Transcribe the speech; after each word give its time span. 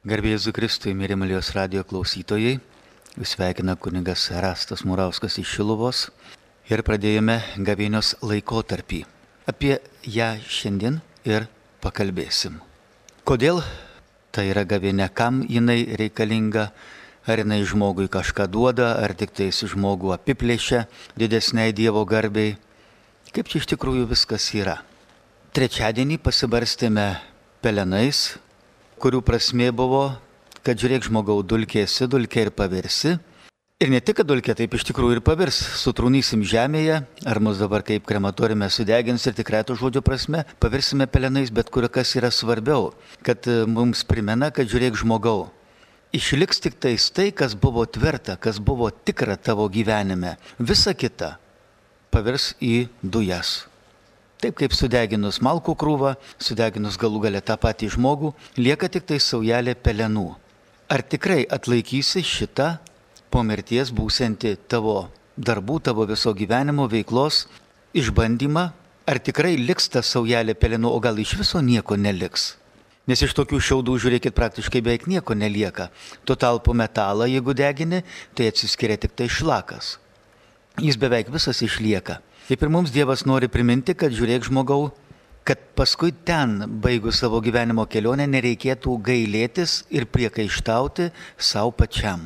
Garbėjai 0.00 0.38
Zukristui, 0.40 0.94
mėly 0.96 1.12
Marijos 1.12 1.50
radio 1.52 1.82
klausytojai, 1.84 2.54
jūs 3.20 3.34
sveikina 3.34 3.74
kunigas 3.76 4.22
Rastas 4.32 4.80
Murauskas 4.88 5.36
iš 5.42 5.50
Šiluvos 5.58 6.06
ir 6.72 6.80
pradėjome 6.80 7.36
gavėnios 7.60 8.14
laikotarpį. 8.24 9.02
Apie 9.44 9.74
ją 10.08 10.30
šiandien 10.48 11.02
ir 11.28 11.50
pakalbėsim. 11.84 12.56
Kodėl 13.28 13.60
tai 14.32 14.48
yra 14.54 14.64
gavėnė, 14.64 15.12
kam 15.12 15.44
jinai 15.44 15.82
reikalinga, 16.00 16.70
ar 17.28 17.44
jinai 17.44 17.60
žmogui 17.68 18.08
kažką 18.08 18.48
duoda, 18.48 18.94
ar 19.04 19.12
tik 19.12 19.36
tai 19.36 19.52
žmogų 19.52 20.16
apiplėšia 20.16 20.86
didesniai 21.20 21.76
Dievo 21.76 22.08
garbiai. 22.08 22.56
Kaip 23.36 23.52
čia 23.52 23.60
iš 23.60 23.74
tikrųjų 23.76 24.08
viskas 24.16 24.48
yra. 24.56 24.80
Trečiadienį 25.52 26.22
pasibarstėme 26.24 27.10
pelenais, 27.60 28.40
kurių 29.00 29.22
prasme 29.24 29.70
buvo, 29.72 30.10
kad 30.66 30.78
žiūrėk 30.80 31.08
žmogau, 31.08 31.40
dulkėsi, 31.40 32.08
dulkė 32.10 32.46
ir 32.46 32.50
pavirsi. 32.54 33.16
Ir 33.80 33.88
ne 33.88 33.96
tik, 34.04 34.18
kad 34.18 34.28
dulkė 34.28 34.52
taip 34.58 34.74
iš 34.76 34.84
tikrųjų 34.90 35.16
ir 35.16 35.22
pavirs, 35.24 35.56
sutrūnysim 35.80 36.42
žemėje, 36.44 36.98
ar 37.24 37.40
mus 37.40 37.56
dabar 37.62 37.80
kaip 37.86 38.04
krematorime 38.04 38.68
sudegins 38.68 39.24
ir 39.24 39.38
tikrai 39.38 39.62
to 39.64 39.72
žodžio 39.72 40.02
prasme, 40.04 40.42
pavirsime 40.60 41.06
pelenais, 41.08 41.48
bet 41.48 41.72
kur 41.72 41.88
kas 41.88 42.12
yra 42.20 42.28
svarbiau, 42.28 42.90
kad 43.24 43.48
e, 43.48 43.62
mums 43.64 44.04
primena, 44.04 44.50
kad 44.52 44.68
žiūrėk 44.68 45.00
žmogau. 45.00 45.48
Išliks 46.12 46.60
tik 46.60 46.76
tais 46.76 47.08
tai, 47.08 47.30
kas 47.32 47.56
buvo 47.56 47.86
tvirta, 47.88 48.36
kas 48.36 48.60
buvo 48.60 48.90
tikra 48.92 49.38
tavo 49.40 49.64
gyvenime. 49.72 50.36
Visa 50.60 50.92
kita 50.92 51.38
pavirs 52.12 52.52
į 52.60 52.90
dujas. 53.00 53.69
Taip 54.40 54.56
kaip 54.56 54.72
sudeginus 54.72 55.36
malkų 55.44 55.74
krūvą, 55.76 56.14
sudeginus 56.40 56.96
galų 57.00 57.26
galę 57.26 57.40
tą 57.44 57.58
patį 57.60 57.90
žmogų, 57.92 58.30
lieka 58.56 58.88
tik 58.88 59.04
tai 59.10 59.18
saujelė 59.20 59.74
pelenų. 59.76 60.30
Ar 60.88 61.04
tikrai 61.04 61.42
atlaikysi 61.44 62.22
šitą 62.24 62.70
po 63.28 63.42
mirties 63.44 63.92
būsianti 63.92 64.54
tavo 64.64 65.10
darbų, 65.36 65.76
tavo 65.84 66.06
viso 66.08 66.32
gyvenimo 66.32 66.88
veiklos 66.88 67.42
išbandymą? 67.92 68.70
Ar 69.10 69.20
tikrai 69.20 69.58
liks 69.60 69.90
ta 69.92 70.00
saujelė 70.00 70.56
pelenų, 70.56 70.88
o 70.88 71.02
gal 71.04 71.20
iš 71.20 71.36
viso 71.42 71.60
nieko 71.60 72.00
neliks? 72.00 72.54
Nes 73.10 73.20
iš 73.20 73.36
tokių 73.36 73.60
šiaudų, 73.60 73.98
žiūrėkit, 74.00 74.32
praktiškai 74.36 74.80
beveik 74.80 75.04
nieko 75.10 75.36
nelieka. 75.36 75.90
Tuo 76.24 76.38
talpu 76.38 76.72
metalą, 76.72 77.28
jeigu 77.28 77.52
degini, 77.58 78.00
tai 78.32 78.48
atsiskiria 78.48 78.96
tik 78.96 79.12
tai 79.18 79.28
šlakas. 79.28 79.98
Jis 80.80 80.96
beveik 80.96 81.28
visas 81.28 81.60
išlieka. 81.66 82.20
Taip 82.50 82.64
ir 82.66 82.70
mums 82.74 82.90
Dievas 82.90 83.20
nori 83.30 83.46
priminti, 83.46 83.94
kad 83.94 84.10
žiūrėk 84.10 84.48
žmogau, 84.48 84.88
kad 85.46 85.60
paskui 85.78 86.10
ten, 86.10 86.64
baigus 86.82 87.20
savo 87.22 87.38
gyvenimo 87.38 87.84
kelionę, 87.86 88.24
nereikėtų 88.26 88.96
gailėtis 89.06 89.74
ir 89.94 90.08
priekaištauti 90.10 91.12
savo 91.38 91.70
pačiam. 91.70 92.24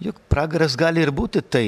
Juk 0.00 0.22
pragaras 0.32 0.78
gali 0.80 1.02
ir 1.04 1.12
būti 1.12 1.42
tai, 1.44 1.66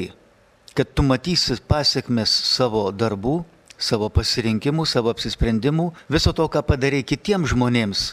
kad 0.73 0.89
tu 0.97 1.05
matysi 1.05 1.59
pasiekmes 1.69 2.33
savo 2.49 2.87
darbų, 2.97 3.43
savo 3.77 4.09
pasirinkimų, 4.09 4.87
savo 4.89 5.13
apsisprendimų, 5.13 5.91
viso 6.09 6.33
to, 6.33 6.47
ką 6.49 6.63
padarai 6.65 7.03
kitiems 7.05 7.53
žmonėms. 7.53 8.07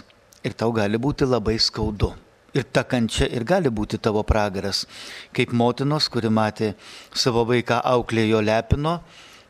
Ir 0.43 0.57
tau 0.59 0.75
gali 0.75 0.99
būti 0.99 1.23
labai 1.23 1.55
skaudu. 1.55 2.09
Ir 2.51 2.67
ta 2.67 2.83
kančia 2.83 3.29
ir 3.31 3.47
gali 3.47 3.71
būti 3.71 3.95
tavo 4.03 4.25
pragaras, 4.27 4.83
kaip 5.31 5.55
motinos, 5.55 6.09
kuri 6.11 6.27
matė 6.27 6.73
savo 7.15 7.45
vaiką 7.47 7.79
auklėjo 7.95 8.43
lepino, 8.43 8.97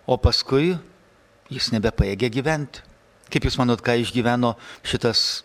o 0.06 0.18
paskui 0.22 0.76
jis 1.52 1.72
nebepaėgė 1.74 2.30
gyventi. 2.34 2.84
Kaip 3.34 3.48
Jūs 3.48 3.58
manot, 3.58 3.82
ką 3.82 3.98
išgyveno 4.02 4.54
šitas 4.86 5.44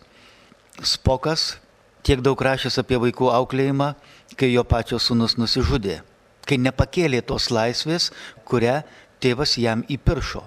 spokas, 0.85 1.57
tiek 2.05 2.21
daug 2.21 2.37
rašęs 2.37 2.79
apie 2.81 2.99
vaikų 3.01 3.31
auklėjimą, 3.33 3.93
kai 4.37 4.51
jo 4.53 4.63
pačios 4.65 5.09
sunus 5.09 5.37
nusižudė, 5.37 6.01
kai 6.47 6.57
nepakėlė 6.61 7.21
tos 7.25 7.49
laisvės, 7.53 8.11
kurią 8.45 8.81
tėvas 9.21 9.57
jam 9.61 9.85
įpiršo. 9.89 10.43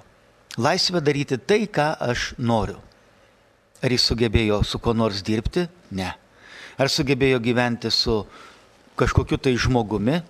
Laisvė 0.59 1.03
daryti 1.03 1.39
tai, 1.39 1.65
ką 1.67 1.95
aš 1.99 2.33
noriu. 2.39 2.79
Ar 3.83 3.93
jis 3.93 4.07
sugebėjo 4.07 4.63
su 4.65 4.79
kuo 4.79 4.95
nors 4.97 5.23
dirbti? 5.27 5.67
Ne. 5.91 6.15
Ar 6.79 6.91
sugebėjo 6.91 7.41
gyventi 7.43 7.91
su 7.91 8.23
kažkokiu 8.99 9.39
tai 9.43 9.57
žmogumi, 9.59 10.23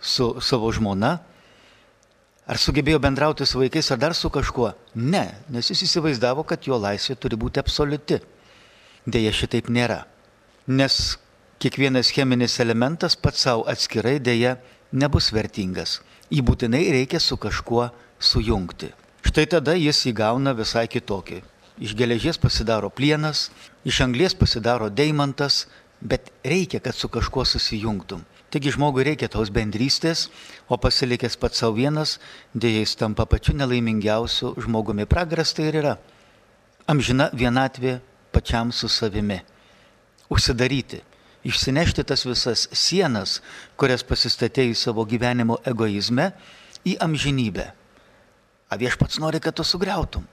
su 0.00 0.32
savo 0.40 0.72
žmona, 0.72 1.18
Ar 2.48 2.56
sugebėjo 2.56 2.96
bendrauti 3.04 3.44
su 3.44 3.60
vaikais 3.60 3.90
ar 3.92 3.98
dar 4.00 4.14
su 4.16 4.30
kažkuo? 4.32 4.70
Ne, 4.96 5.26
nes 5.52 5.68
jis 5.68 5.82
įsivaizdavo, 5.84 6.46
kad 6.48 6.64
jo 6.64 6.78
laisvė 6.80 7.18
turi 7.20 7.36
būti 7.36 7.60
absoliuti. 7.60 8.22
Deja, 9.04 9.32
šitaip 9.36 9.68
nėra. 9.68 10.06
Nes 10.66 11.18
kiekvienas 11.60 12.08
cheminis 12.14 12.56
elementas 12.64 13.18
pats 13.20 13.44
savo 13.44 13.66
atskirai 13.68 14.16
dėja 14.16 14.56
nebus 14.92 15.28
vertingas. 15.36 15.98
Jį 16.32 16.40
būtinai 16.48 16.86
reikia 16.96 17.20
su 17.20 17.36
kažkuo 17.36 17.90
sujungti. 18.18 18.94
Štai 19.28 19.44
tada 19.52 19.76
jis 19.76 20.00
įgauna 20.08 20.56
visai 20.56 20.86
kitokį. 20.88 21.42
Iš 21.84 21.92
geležies 21.98 22.40
pasidaro 22.40 22.88
plienas, 22.88 23.50
iš 23.84 24.00
anglies 24.06 24.32
pasidaro 24.34 24.88
deimantas, 24.88 25.66
bet 26.00 26.32
reikia, 26.44 26.80
kad 26.80 26.96
su 26.96 27.12
kažkuo 27.12 27.44
susijungtum. 27.44 28.24
Taigi 28.48 28.72
žmogui 28.72 29.04
reikia 29.04 29.28
tos 29.28 29.50
bendrystės, 29.52 30.28
o 30.72 30.78
pasilikęs 30.80 31.36
pats 31.36 31.60
savo 31.60 31.76
vienas, 31.76 32.16
dėja 32.56 32.80
jis 32.80 32.94
tampa 32.96 33.26
pačiu 33.28 33.52
nelaimingiausiu 33.58 34.54
žmogumi. 34.56 35.04
Pragaras 35.04 35.52
tai 35.52 35.68
ir 35.68 35.76
yra. 35.82 35.98
Amžina 36.88 37.28
vienatvė 37.36 37.98
pačiam 38.32 38.72
su 38.72 38.88
savimi. 38.88 39.42
Užsidaryti, 40.32 41.02
išsinešti 41.44 42.06
tas 42.08 42.24
visas 42.24 42.64
sienas, 42.72 43.42
kurias 43.76 44.04
pasistatė 44.04 44.64
į 44.70 44.74
savo 44.80 45.04
gyvenimo 45.04 45.60
egoizme, 45.68 46.30
į 46.88 46.96
amžinybę. 47.04 47.68
A 48.68 48.80
viešpats 48.80 49.20
nori, 49.20 49.44
kad 49.44 49.56
tu 49.56 49.64
sugriautum. 49.64 50.24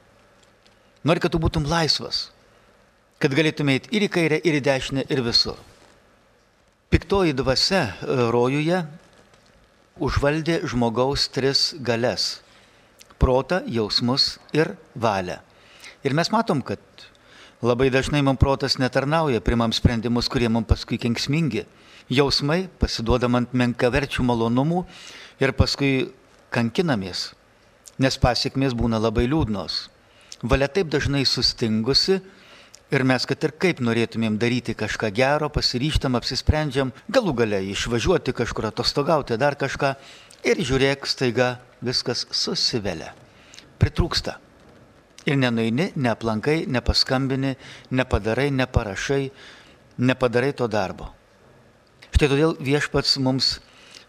Nori, 1.03 1.19
kad 1.19 1.35
tu 1.35 1.39
būtum 1.39 1.67
laisvas. 1.67 2.29
Kad 3.19 3.35
galėtumėt 3.35 3.91
ir 3.91 4.07
į 4.07 4.11
kairę, 4.11 4.39
ir 4.39 4.59
į 4.59 4.63
dešinę, 4.63 5.09
ir 5.11 5.23
visur. 5.23 5.59
Piktoji 6.95 7.33
dvasia 7.35 7.79
e, 7.91 8.13
rojuje 8.31 8.77
užvaldė 9.99 10.61
žmogaus 10.63 11.25
tris 11.27 11.73
galės- 11.83 12.39
protą, 13.19 13.57
jausmus 13.67 14.37
ir 14.55 14.77
valią. 14.95 15.35
Ir 16.07 16.15
mes 16.15 16.31
matom, 16.31 16.61
kad 16.63 16.79
labai 17.59 17.89
dažnai 17.91 18.21
mums 18.23 18.39
protas 18.39 18.79
netarnauja, 18.79 19.43
primam 19.43 19.75
sprendimus, 19.75 20.29
kurie 20.31 20.47
mums 20.47 20.69
paskui 20.71 20.95
kenksmingi. 20.95 21.65
Jausmai 22.07 22.69
pasiduodamant 22.79 23.51
menkaverčių 23.51 24.23
malonumų 24.23 24.85
ir 25.43 25.51
paskui 25.51 26.13
kankinamės, 26.49 27.33
nes 27.99 28.15
pasiekmės 28.15 28.71
būna 28.71 29.03
labai 29.03 29.27
liūdnos. 29.27 29.89
Valia 30.47 30.71
taip 30.71 30.87
dažnai 30.87 31.25
sustingusi, 31.27 32.21
Ir 32.93 33.01
mes, 33.01 33.23
kad 33.25 33.41
ir 33.41 33.55
kaip 33.57 33.79
norėtumėm 33.81 34.35
daryti 34.37 34.75
kažką 34.77 35.09
gero, 35.15 35.49
pasiryštam, 35.49 36.17
apsisprendžiam, 36.19 36.91
galų 37.09 37.33
gale 37.41 37.63
išvažiuoti 37.71 38.35
kažkur 38.37 38.69
atostogauti, 38.69 39.39
dar 39.41 39.57
kažką. 39.57 39.95
Ir 40.45 40.61
žiūrėk, 40.61 41.07
staiga 41.09 41.55
viskas 41.81 42.27
susivelia. 42.29 43.15
Pritrūksta. 43.81 44.37
Ir 45.25 45.39
nenuini, 45.41 45.89
neaplankai, 45.97 46.67
nepaskambini, 46.69 47.55
nepadarai, 47.89 48.51
neparašai, 48.53 49.23
nepadarai 49.97 50.53
to 50.53 50.67
darbo. 50.69 51.09
Štai 52.13 52.29
todėl 52.29 52.53
viešpats 52.61 53.17
mums 53.17 53.55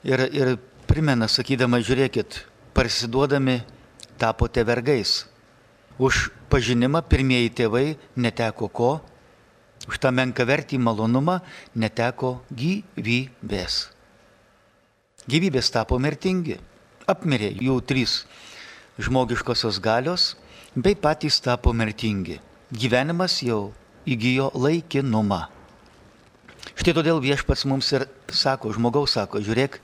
ir, 0.05 0.21
ir 0.37 0.53
primena, 0.87 1.31
sakydama, 1.33 1.81
žiūrėkit, 1.81 2.43
parsiduodami 2.77 3.63
tapote 4.21 4.63
vergais. 4.69 5.25
Už 5.97 6.29
pažinimą 6.53 7.01
pirmieji 7.09 7.55
tėvai 7.57 7.97
neteko 8.21 8.69
ko? 8.69 8.91
Už 9.89 9.97
tą 10.03 10.13
menkavertį 10.13 10.77
malonumą 10.83 11.39
neteko 11.73 12.43
gyvybės. 12.53 13.89
Gyvybės 15.25 15.73
tapo 15.73 15.97
mirtingi. 15.97 16.59
Apmirė 17.09 17.49
jų 17.63 17.81
trys 17.87 18.25
žmogiškosios 18.99 19.81
galios, 19.81 20.35
bei 20.77 20.95
patys 20.95 21.41
tapo 21.41 21.73
mirtingi. 21.73 22.41
Gyvenimas 22.73 23.41
jau 23.47 23.73
įgyjo 24.05 24.51
laikinumą. 24.55 25.47
Štai 26.77 26.93
todėl 26.97 27.23
viešpats 27.25 27.65
mums 27.65 27.89
ir 27.97 28.05
sako, 28.29 28.73
žmogaus 28.75 29.15
sako, 29.17 29.41
žiūrėk, 29.41 29.79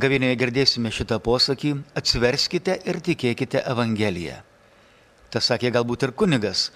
gavinėje 0.00 0.38
girdėsime 0.40 0.92
šitą 0.94 1.18
posakį, 1.20 1.74
atsiverskite 1.98 2.78
ir 2.86 3.00
tikėkite 3.04 3.60
Evangeliją. 3.66 4.40
Tas 5.30 5.46
sakė 5.46 5.70
galbūt 5.74 6.08
ir 6.08 6.12
kunigas. 6.12 6.68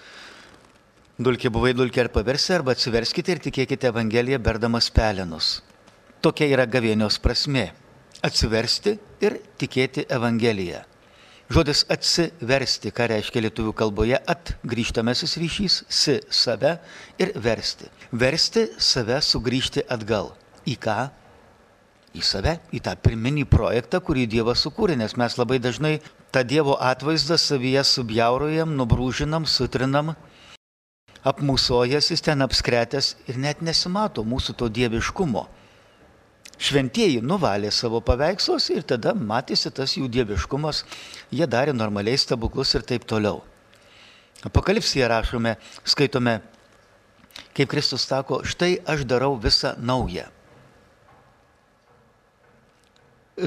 Dulkė 1.15 1.51
buvai 1.51 1.71
dulkė 1.75 2.05
ar 2.05 2.09
paversi, 2.11 2.53
arba 2.55 2.73
atsiverskite 2.75 3.31
ir 3.31 3.39
tikėkite 3.43 3.87
Evangeliją 3.91 4.39
berdamas 4.43 4.89
pelenus. 4.91 5.61
Tokia 6.23 6.47
yra 6.51 6.65
gavėnios 6.67 7.19
prasme- 7.23 7.71
atsiversti 8.27 8.97
ir 9.21 9.39
tikėti 9.59 10.07
Evangeliją. 10.09 10.83
Žodis 11.45 11.83
atsiversti, 11.93 12.89
ką 12.89 13.05
reiškia 13.11 13.43
lietuvių 13.45 13.73
kalboje 13.77 14.17
atgrįžtamasis 14.17 15.37
ryšys, 15.37 15.83
si 15.87 16.15
save 16.33 16.79
ir 17.21 17.31
versti. 17.37 17.85
Versti 18.11 18.63
save 18.81 19.19
sugrįžti 19.21 19.83
atgal. 19.85 20.33
Į 20.65 20.75
ką? 20.81 21.11
Į 22.17 22.23
save, 22.25 22.55
į 22.73 22.81
tą 22.81 22.95
pirminį 22.97 23.45
projektą, 23.45 24.01
kurį 24.01 24.25
Dievas 24.25 24.65
sukūrė, 24.65 24.97
nes 24.97 25.13
mes 25.15 25.37
labai 25.37 25.59
dažnai 25.59 25.99
tą 26.35 26.43
Dievo 26.43 26.75
atvaizdą 26.83 27.37
savyje 27.39 27.83
subjaurojam, 27.87 28.73
nubrūžinam, 28.75 29.45
sutrinam, 29.47 30.15
apmusojas 31.23 32.09
jis 32.11 32.23
ten 32.25 32.43
apskretęs 32.43 33.13
ir 33.31 33.37
net 33.39 33.61
nesimato 33.63 34.25
mūsų 34.27 34.55
to 34.59 34.67
dieviškumo. 34.67 35.45
Šventieji 36.59 37.21
nuvalė 37.23 37.71
savo 37.71 38.01
paveikslus 38.03 38.67
ir 38.75 38.83
tada 38.83 39.13
matėsi 39.15 39.71
tas 39.71 39.95
jų 39.95 40.09
dieviškumas, 40.11 40.83
jie 41.31 41.47
darė 41.47 41.71
normaliai 41.75 42.19
stebuklus 42.19 42.75
ir 42.75 42.83
taip 42.83 43.07
toliau. 43.07 43.39
Apokalipsėje 44.43 45.07
rašome, 45.07 45.55
skaitome, 45.87 46.41
kaip 47.55 47.71
Kristus 47.71 48.03
sako, 48.11 48.43
štai 48.43 48.75
aš 48.83 49.07
darau 49.07 49.39
visą 49.39 49.73
naują. 49.79 50.27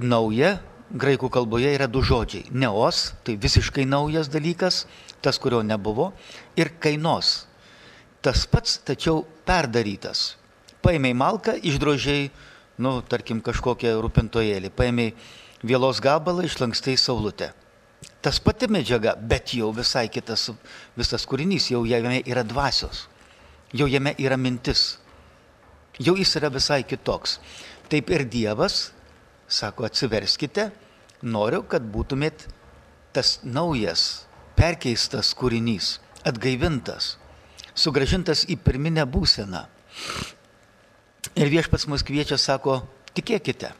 Nauja 0.00 0.56
graikų 0.90 1.28
kalboje 1.32 1.72
yra 1.74 1.88
du 1.90 2.02
žodžiai. 2.04 2.48
Neos, 2.50 3.12
tai 3.24 3.36
visiškai 3.40 3.84
naujas 3.88 4.30
dalykas, 4.32 4.86
tas, 5.24 5.38
kurio 5.38 5.62
nebuvo, 5.62 6.12
ir 6.56 6.72
kainos. 6.80 7.46
Tas 8.24 8.46
pats, 8.50 8.78
tačiau 8.86 9.24
perdarytas. 9.46 10.36
Paėmėjai 10.82 11.18
malką, 11.18 11.56
išdrožiai 11.66 12.30
nu, 12.82 12.98
tarkim, 13.02 13.42
kažkokią 13.44 13.96
rūpintojėlį, 14.02 14.70
paėmėjai 14.74 15.14
vėlos 15.66 16.00
gabalą, 16.02 16.46
išlankstai 16.46 16.96
saulutę. 16.98 17.52
Tas 18.22 18.38
pati 18.42 18.68
medžiaga, 18.70 19.14
bet 19.18 19.54
jau 19.54 19.70
visai 19.74 20.06
kitas 20.10 20.48
visas 20.98 21.26
kūrinys, 21.26 21.70
jau 21.72 21.84
jame 21.86 22.20
yra 22.26 22.44
dvasios, 22.46 23.06
jau 23.74 23.86
jame 23.90 24.14
yra 24.18 24.38
mintis, 24.38 24.98
jau 25.98 26.14
jis 26.18 26.34
yra 26.38 26.50
visai 26.50 26.82
kitoks. 26.86 27.38
Taip 27.90 28.10
ir 28.12 28.26
Dievas 28.28 28.90
sako, 29.48 29.88
atsiverskite, 29.88 30.68
noriu, 31.22 31.64
kad 31.64 31.82
būtumėt 31.82 32.46
tas 33.16 33.38
naujas, 33.42 34.26
perkeistas 34.58 35.32
kūrinys, 35.38 35.96
atgaivintas, 36.28 37.16
sugražintas 37.78 38.44
į 38.50 38.58
pirminę 38.62 39.06
būseną. 39.08 39.64
Ir 41.38 41.50
viešpats 41.50 41.88
mus 41.90 42.04
kviečia, 42.06 42.38
sako, 42.38 42.82
tikėkite. 43.16 43.72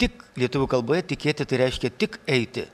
Tik 0.00 0.22
lietuvių 0.38 0.68
kalboje 0.70 1.02
tikėti 1.12 1.46
tai 1.48 1.60
reiškia 1.64 1.92
tik 1.98 2.18
eiti. 2.26 2.66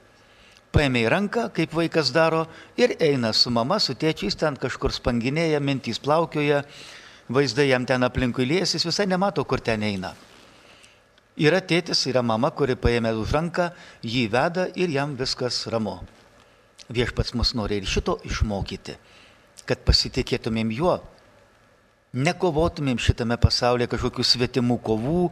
Paėmė 0.73 1.07
į 1.07 1.11
ranką, 1.13 1.49
kaip 1.57 1.73
vaikas 1.75 2.13
daro, 2.13 2.45
ir 2.77 2.93
eina 3.01 3.33
su 3.33 3.51
mama, 3.51 3.79
su 3.81 3.97
tėčiais, 3.97 4.37
ten 4.37 4.57
kažkur 4.61 4.93
spanginėja, 4.93 5.61
mintys 5.65 6.01
plaukioja, 6.03 6.63
vaizdai 7.33 7.71
jam 7.71 7.87
ten 7.89 8.05
aplinkui 8.05 8.47
lies, 8.49 8.75
jis 8.77 8.85
visai 8.85 9.09
nemato, 9.09 9.45
kur 9.49 9.65
ten 9.65 9.83
eina. 9.83 10.13
Yra 11.39 11.61
tėtis, 11.63 12.01
yra 12.11 12.23
mama, 12.27 12.51
kuri 12.51 12.75
paėmė 12.75 13.13
už 13.15 13.33
ranką, 13.37 13.69
jį 14.03 14.25
veda 14.33 14.67
ir 14.75 14.91
jam 14.91 15.15
viskas 15.19 15.61
ramu. 15.71 16.01
Viešpats 16.91 17.35
mus 17.39 17.53
nori 17.55 17.79
ir 17.79 17.87
šito 17.87 18.17
išmokyti, 18.27 18.97
kad 19.69 19.85
pasitikėtumėm 19.87 20.73
juo, 20.75 20.97
nekovotumėm 22.17 22.99
šitame 22.99 23.37
pasaulyje 23.39 23.91
kažkokių 23.93 24.25
svetimų 24.25 24.79
kovų, 24.83 25.29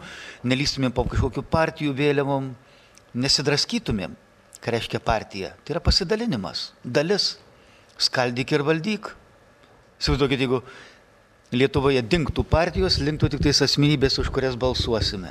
nelystumėm 0.47 0.94
po 0.94 1.06
kažkokių 1.11 1.43
partijų 1.50 1.97
vėliavom, 1.99 2.52
nesidraskytumėm, 3.17 4.14
ką 4.62 4.75
reiškia 4.76 5.00
partija. 5.02 5.55
Tai 5.64 5.75
yra 5.75 5.82
pasidalinimas, 5.82 6.69
dalis, 6.85 7.32
skaldyk 7.99 8.52
ir 8.52 8.62
valdyk. 8.67 9.11
Įsivaizduokit, 9.97 10.44
jeigu 10.44 10.62
Lietuvoje 11.55 12.00
dinktų 12.02 12.43
partijos, 12.50 12.99
linktų 12.99 13.31
tik 13.32 13.44
tais 13.47 13.61
asmenybės, 13.62 14.19
už 14.19 14.32
kurias 14.35 14.56
balsuosime. 14.59 15.31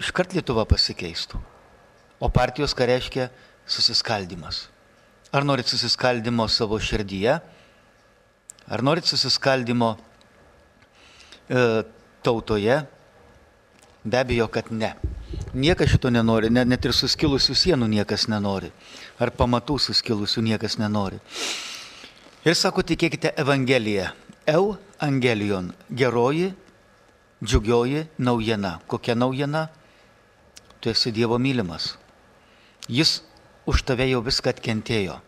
Iškart 0.00 0.32
Lietuva 0.32 0.64
pasikeistų. 0.68 1.38
O 2.20 2.28
partijos 2.32 2.72
ką 2.76 2.86
reiškia 2.88 3.28
susiskaldimas. 3.68 4.68
Ar 5.32 5.44
norit 5.44 5.68
susiskaldimo 5.68 6.46
savo 6.48 6.78
širdyje? 6.80 7.36
Ar 8.70 8.82
norit 8.82 9.06
susiskaldimo 9.06 9.94
e, 11.48 11.82
tautoje? 12.24 12.80
Be 14.04 14.18
abejo, 14.18 14.48
kad 14.48 14.70
ne. 14.72 14.94
Niekas 15.52 15.92
šito 15.92 16.10
nenori, 16.10 16.48
net, 16.50 16.68
net 16.70 16.86
ir 16.88 16.94
suskilusių 16.96 17.54
sienų 17.58 17.88
niekas 17.92 18.24
nenori. 18.32 18.70
Ar 19.20 19.32
pamatų 19.36 19.76
suskilusių 19.90 20.42
niekas 20.48 20.78
nenori. 20.80 21.20
Ir 22.48 22.56
sako, 22.56 22.82
tikėkite 22.86 23.34
Evangeliją. 23.38 24.08
Eu 24.48 24.78
angelion. 24.98 25.74
Geroji, 25.92 26.54
džiugioji 27.44 28.06
naujiena. 28.18 28.78
Kokia 28.88 29.14
naujiena? 29.14 29.68
Tu 30.80 30.90
esi 30.90 31.12
Dievo 31.12 31.38
mylimas. 31.38 31.96
Jis 32.88 33.20
už 33.68 33.84
tave 33.84 34.08
jau 34.08 34.22
viską 34.24 34.54
atkentėjo. 34.54 35.20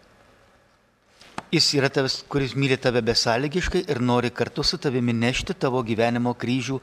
Jis 1.53 1.67
yra 1.77 1.91
tas, 1.93 2.23
kuris 2.33 2.55
myli 2.57 2.79
tave 2.81 3.03
besąlygiškai 3.05 3.85
ir 3.93 4.01
nori 4.01 4.31
kartu 4.33 4.65
su 4.65 4.79
tavimi 4.81 5.13
nešti 5.13 5.53
tavo 5.53 5.83
gyvenimo 5.85 6.33
kryžių 6.33 6.79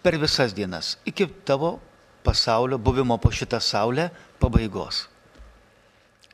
per 0.00 0.16
visas 0.20 0.56
dienas, 0.56 0.96
iki 1.04 1.28
tavo 1.44 1.76
pasaulio 2.24 2.78
buvimo 2.78 3.18
po 3.20 3.28
šitą 3.28 3.60
saulę 3.60 4.08
pabaigos. 4.40 5.04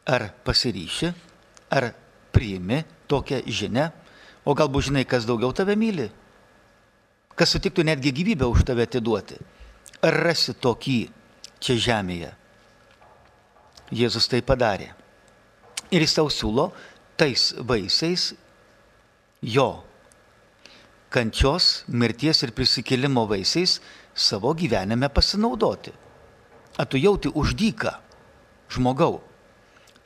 Ar 0.06 0.30
pasiryši, 0.46 1.10
ar 1.74 1.90
priimi 2.30 2.84
tokią 3.10 3.42
žinę, 3.46 3.90
o 4.46 4.54
galbūt 4.54 4.90
žinai, 4.90 5.04
kas 5.04 5.26
daugiau 5.26 5.50
tave 5.50 5.74
myli, 5.74 6.06
kas 7.34 7.50
sutiktų 7.54 7.82
netgi 7.90 8.14
gyvybę 8.14 8.46
už 8.46 8.62
tave 8.70 8.86
atiduoti. 8.86 9.38
Ar 10.06 10.14
rasi 10.30 10.54
tokį 10.54 10.98
čia 11.60 11.76
žemėje? 11.76 12.32
Jėzus 13.90 14.28
tai 14.30 14.40
padarė. 14.46 14.90
Ir 15.90 16.04
jis 16.04 16.16
tau 16.16 16.30
siūlo 16.30 16.70
tais 17.18 17.50
vaisiais 17.58 18.30
jo 19.42 19.70
kančios, 21.10 21.82
mirties 21.90 22.44
ir 22.46 22.54
prisikėlimo 22.54 23.26
vaisiais 23.30 23.80
savo 24.14 24.54
gyvenime 24.54 25.10
pasinaudoti. 25.10 25.92
A 26.78 26.86
tu 26.86 27.00
jauti 27.00 27.28
uždyką 27.34 27.92
žmogau. 28.70 29.18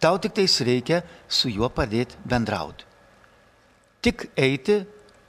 Tau 0.01 0.19
tik 0.19 0.35
tais 0.37 0.57
reikia 0.65 1.03
su 1.29 1.53
juo 1.53 1.69
padėti 1.69 2.17
bendrauti. 2.25 2.89
Tik 4.05 4.29
eiti 4.37 4.83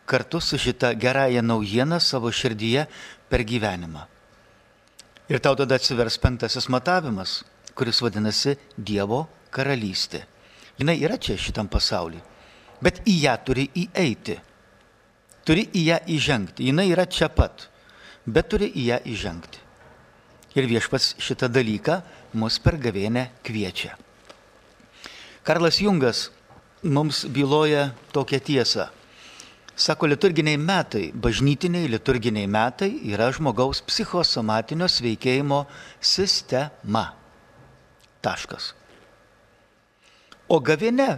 kartu 0.08 0.42
su 0.42 0.58
šita 0.60 0.94
gerąją 1.00 1.44
naujieną 1.44 2.00
savo 2.00 2.32
širdyje 2.32 2.88
per 3.30 3.44
gyvenimą. 3.44 4.15
Ir 5.26 5.42
tau 5.42 5.56
tada 5.58 5.76
atsivers 5.80 6.20
penktasis 6.22 6.68
matavimas, 6.70 7.40
kuris 7.74 8.02
vadinasi 8.06 8.56
Dievo 8.78 9.26
karalystė. 9.50 10.22
Jis 10.78 11.02
yra 11.02 11.18
čia 11.18 11.38
šitam 11.40 11.70
pasauliu. 11.72 12.22
Bet 12.84 13.02
į 13.08 13.16
ją 13.24 13.34
turi 13.48 13.66
įeiti. 13.74 14.36
Turi 15.46 15.66
į 15.74 15.86
ją 15.88 16.00
įžengti. 16.14 16.68
Jis 16.70 16.86
yra 16.92 17.06
čia 17.10 17.30
pat. 17.34 17.70
Bet 18.26 18.50
turi 18.52 18.70
į 18.70 18.86
ją 18.92 19.00
įžengti. 19.16 19.62
Ir 20.56 20.70
viešpats 20.70 21.16
šitą 21.20 21.50
dalyką 21.50 22.00
mus 22.38 22.60
per 22.60 22.78
gavėnę 22.78 23.30
kviečia. 23.44 23.96
Karlas 25.46 25.82
Jungas 25.82 26.30
mums 26.84 27.26
byloja 27.26 27.90
tokią 28.14 28.40
tiesą. 28.40 28.88
Sako, 29.76 30.08
liturginiai 30.08 30.56
metai, 30.56 31.10
bažnytiniai 31.12 31.90
liturginiai 31.92 32.48
metai 32.48 32.94
yra 33.12 33.28
žmogaus 33.36 33.82
psichosomatinio 33.84 34.88
sveikėjimo 34.88 35.66
sistema. 36.00 37.10
Taškas. 38.24 38.70
O 40.48 40.62
gavėne 40.64 41.10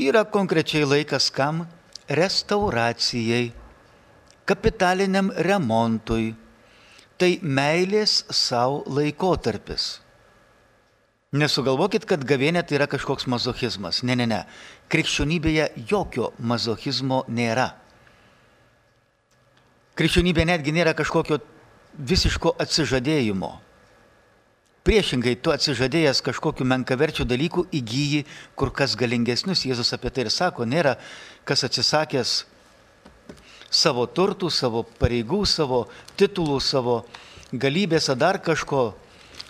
yra 0.00 0.24
konkrečiai 0.24 0.86
laikas 0.88 1.28
kam? 1.34 1.66
Restauracijai, 2.08 3.52
kapitaliniam 4.48 5.28
remontui. 5.44 6.32
Tai 7.20 7.30
meilės 7.42 8.24
savo 8.32 8.80
laikotarpis. 8.90 10.03
Nesugalvokit, 11.34 12.04
kad 12.06 12.22
gavėnė 12.22 12.62
tai 12.62 12.76
yra 12.78 12.86
kažkoks 12.86 13.26
mazochizmas. 13.26 14.04
Ne, 14.06 14.14
ne, 14.14 14.26
ne. 14.30 14.44
Krikščionybėje 14.92 15.72
jokio 15.90 16.30
mazochizmo 16.38 17.24
nėra. 17.26 17.72
Krikščionybė 19.98 20.46
netgi 20.46 20.74
nėra 20.74 20.94
kažkokio 20.94 21.40
visiško 21.98 22.54
atsižadėjimo. 22.62 23.50
Priešingai, 24.84 25.34
tu 25.40 25.50
atsižadėjęs 25.50 26.20
kažkokiu 26.22 26.66
menkaverčiu 26.70 27.26
dalyku 27.26 27.64
įgyji 27.72 28.24
kur 28.54 28.70
kas 28.70 28.94
galingesnius. 29.00 29.64
Jėzus 29.66 29.94
apie 29.96 30.12
tai 30.14 30.26
ir 30.26 30.30
sako, 30.30 30.66
nėra 30.68 30.98
kas 31.48 31.64
atsisakęs 31.66 32.44
savo 33.74 34.04
turtų, 34.06 34.52
savo 34.54 34.84
pareigų, 35.00 35.42
savo 35.50 35.86
titulų, 36.20 36.60
savo 36.62 37.00
galybės 37.50 38.10
ar 38.12 38.20
dar 38.20 38.38
kažko 38.44 38.92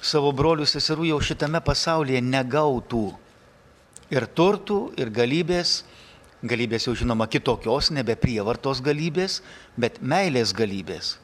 savo 0.04 0.32
brolių 0.36 0.66
seserų 0.68 1.08
jau 1.08 1.20
šitame 1.24 1.60
pasaulyje 1.64 2.20
negautų 2.24 3.06
ir 4.12 4.26
turtų, 4.36 4.78
ir 5.00 5.10
galybės, 5.14 5.82
galybės 6.44 6.88
jau 6.88 6.94
žinoma 6.98 7.26
kitokios, 7.30 7.90
nebe 7.94 8.16
prievartos 8.20 8.82
galybės, 8.84 9.40
bet 9.80 10.02
meilės 10.02 10.52
galybės. 10.56 11.16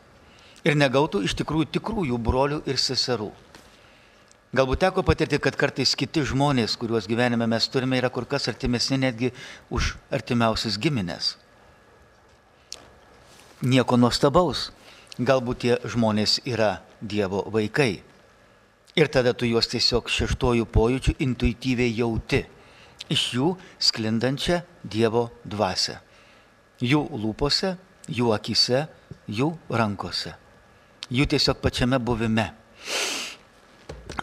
Ir 0.65 0.77
negautų 0.77 1.23
iš 1.25 1.37
tikrųjų 1.41 1.71
tikrųjų 1.77 2.19
brolių 2.21 2.63
ir 2.69 2.81
seserų. 2.81 3.31
Galbūt 4.57 4.81
teko 4.83 5.05
patirti, 5.07 5.39
kad 5.39 5.55
kartais 5.55 5.93
kiti 5.95 6.25
žmonės, 6.27 6.75
kuriuos 6.81 7.07
gyvenime 7.07 7.47
mes 7.47 7.69
turime, 7.71 8.01
yra 8.01 8.11
kur 8.11 8.27
kas 8.27 8.49
artimesni 8.51 8.99
netgi 8.99 9.31
už 9.71 9.95
artimiausias 10.11 10.75
giminės. 10.81 11.37
Nieko 13.63 14.01
nuostabaus. 14.01 14.71
Galbūt 15.21 15.59
tie 15.63 15.75
žmonės 15.85 16.41
yra 16.49 16.81
Dievo 17.01 17.45
vaikai. 17.53 18.01
Ir 18.99 19.07
tada 19.07 19.35
tu 19.35 19.47
juos 19.47 19.69
tiesiog 19.71 20.09
šeštojų 20.11 20.67
pojūčių 20.75 21.15
intuityviai 21.23 21.93
jauti. 21.95 22.43
Iš 23.11 23.23
jų 23.37 23.51
sklindančią 23.79 24.61
Dievo 24.83 25.29
dvasę. 25.45 25.99
Jų 26.81 27.05
lūpose, 27.23 27.75
jų 28.11 28.33
akise, 28.35 28.87
jų 29.29 29.53
rankose. 29.71 30.35
Jų 31.11 31.27
tiesiog 31.31 31.61
pačiame 31.63 31.99
buvime. 32.03 32.51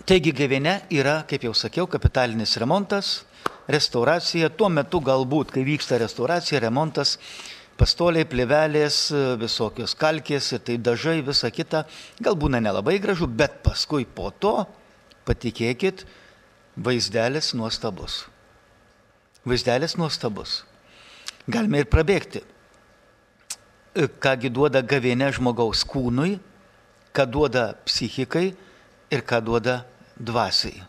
Taigi 0.07 0.31
gavėne 0.31 0.81
yra, 0.95 1.21
kaip 1.27 1.43
jau 1.43 1.53
sakiau, 1.55 1.87
kapitalinis 1.87 2.55
remontas, 2.59 3.25
restauracija. 3.67 4.49
Tuo 4.55 4.69
metu 4.71 5.01
galbūt, 5.03 5.51
kai 5.51 5.65
vyksta 5.67 5.99
restauracija, 5.99 6.61
remontas, 6.63 7.17
pastoliai, 7.77 8.25
plevelės, 8.27 9.07
visokios 9.39 9.93
kalkės 9.97 10.51
ir 10.55 10.63
tai 10.65 10.77
dažai, 10.81 11.19
visa 11.25 11.51
kita, 11.53 11.85
gal 12.23 12.37
būna 12.39 12.61
nelabai 12.63 12.97
gražu, 13.03 13.27
bet 13.29 13.61
paskui 13.65 14.05
po 14.05 14.31
to, 14.31 14.65
patikėkit, 15.27 16.05
vaizdelis 16.77 17.53
nuostabus. 17.57 18.25
Vaizdelis 19.47 19.95
nuostabus. 19.97 20.61
Galime 21.47 21.83
ir 21.83 21.89
prabėgti. 21.89 22.43
Kągi 24.21 24.51
duoda 24.53 24.83
gavėnė 24.85 25.31
žmogaus 25.37 25.81
kūnui, 25.87 26.37
ką 27.15 27.25
duoda 27.25 27.71
psichikai 27.87 28.51
ir 29.09 29.23
ką 29.25 29.39
duoda 29.41 29.79
dvasiai. 30.19 30.83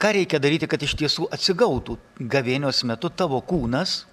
Ką 0.00 0.14
reikia 0.16 0.38
daryti, 0.40 0.64
kad 0.70 0.80
iš 0.80 0.94
tiesų 0.96 1.26
atsigautų 1.34 1.98
gavėnios 2.32 2.80
metu 2.88 3.10
tavo 3.12 3.42
kūnas, 3.44 4.06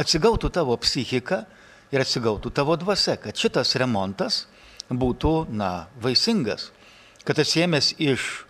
atsigautų 0.00 0.50
tavo 0.52 0.76
psichika 0.80 1.44
ir 1.92 2.02
atsigautų 2.02 2.52
tavo 2.54 2.76
dvasia, 2.80 3.16
kad 3.20 3.36
šitas 3.36 3.74
remontas 3.80 4.44
būtų, 4.90 5.48
na, 5.50 5.88
vaisingas, 6.02 6.70
kad 7.26 7.38
atsiemęs 7.42 7.94
iš 7.98 8.46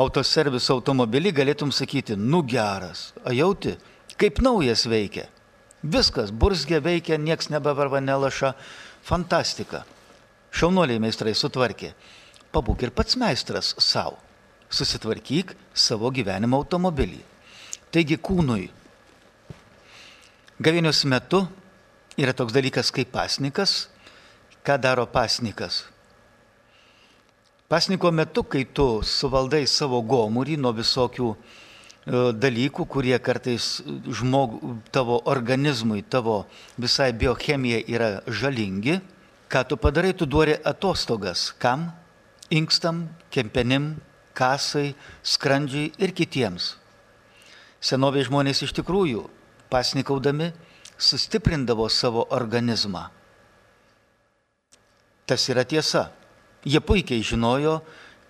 autoserviso 0.00 0.78
automobilį 0.78 1.34
galėtum 1.34 1.72
sakyti, 1.74 2.16
nu 2.16 2.42
geras, 2.46 3.12
ajauti, 3.24 3.76
kaip 4.18 4.40
naujas 4.42 4.86
veikia. 4.90 5.28
Viskas, 5.84 6.32
burzgė 6.32 6.80
veikia, 6.80 7.18
nieks 7.20 7.50
nebevarva 7.52 8.00
nelaša, 8.00 8.54
fantastika. 9.04 9.82
Šaunuoliai 10.54 11.02
meistrai 11.02 11.34
sutvarkė. 11.36 11.92
Pabūk 12.54 12.86
ir 12.86 12.92
pats 12.94 13.18
meistras 13.20 13.74
savo. 13.82 14.16
Susitvarkyk 14.72 15.52
savo 15.74 16.08
gyvenimo 16.14 16.56
automobilį. 16.62 17.20
Taigi 17.92 18.16
kūnui 18.16 18.70
Gavėnios 20.62 21.00
metu 21.10 21.40
yra 22.14 22.30
toks 22.30 22.54
dalykas 22.54 22.92
kaip 22.94 23.08
pasnikas. 23.10 23.88
Ką 24.62 24.76
daro 24.78 25.02
pasnikas? 25.10 25.82
Pasniko 27.66 28.12
metu, 28.14 28.44
kai 28.46 28.62
tu 28.62 29.02
suvaldai 29.02 29.64
savo 29.66 29.98
gomurį 30.06 30.54
nuo 30.62 30.70
visokių 30.76 31.32
e, 31.34 31.36
dalykų, 32.38 32.86
kurie 32.86 33.18
kartais 33.18 33.82
žmogų, 34.06 34.76
tavo 34.94 35.18
organizmui, 35.26 36.04
tavo 36.06 36.44
visai 36.78 37.10
biochemija 37.10 37.82
yra 37.90 38.10
žalingi, 38.30 39.00
ką 39.50 39.66
tu 39.66 39.76
padarai, 39.76 40.14
tu 40.14 40.22
duori 40.22 40.54
atostogas. 40.62 41.50
Kam? 41.58 41.90
Inkstam, 42.54 43.08
kempenim, 43.34 43.96
kasai, 44.38 44.92
skrandžiai 45.26 45.90
ir 45.98 46.14
kitiems. 46.14 46.76
Senovės 47.82 48.30
žmonės 48.30 48.62
iš 48.68 48.78
tikrųjų 48.78 49.26
pasnikaudami 49.74 50.52
sustiprindavo 50.98 51.88
savo 51.90 52.26
organizmą. 52.30 53.08
Tas 55.26 55.48
yra 55.50 55.64
tiesa. 55.64 56.10
Jie 56.64 56.80
puikiai 56.80 57.24
žinojo, 57.24 57.80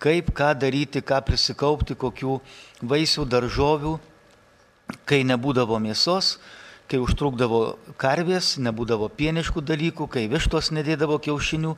kaip 0.02 0.32
ką 0.34 0.54
daryti, 0.58 1.02
ką 1.04 1.20
prisikaupti, 1.26 1.94
kokių 1.98 2.38
vaisių, 2.82 3.26
daržovių, 3.30 3.94
kai 5.08 5.22
nebūdavo 5.26 5.78
mėsos, 5.82 6.38
kai 6.90 7.00
užtrukdavo 7.02 7.60
karvės, 8.00 8.54
nebūdavo 8.62 9.08
pieniškų 9.16 9.62
dalykų, 9.64 10.08
kai 10.10 10.26
vištos 10.30 10.70
nedėdavo 10.76 11.18
kiaušinių, 11.24 11.74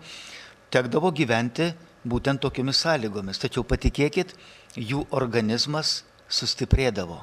tekdavo 0.75 1.13
gyventi 1.15 1.73
būtent 2.07 2.43
tokiomis 2.43 2.83
sąlygomis. 2.85 3.41
Tačiau 3.43 3.65
patikėkit, 3.69 4.35
jų 4.77 5.07
organizmas 5.15 6.03
sustiprėdavo, 6.29 7.23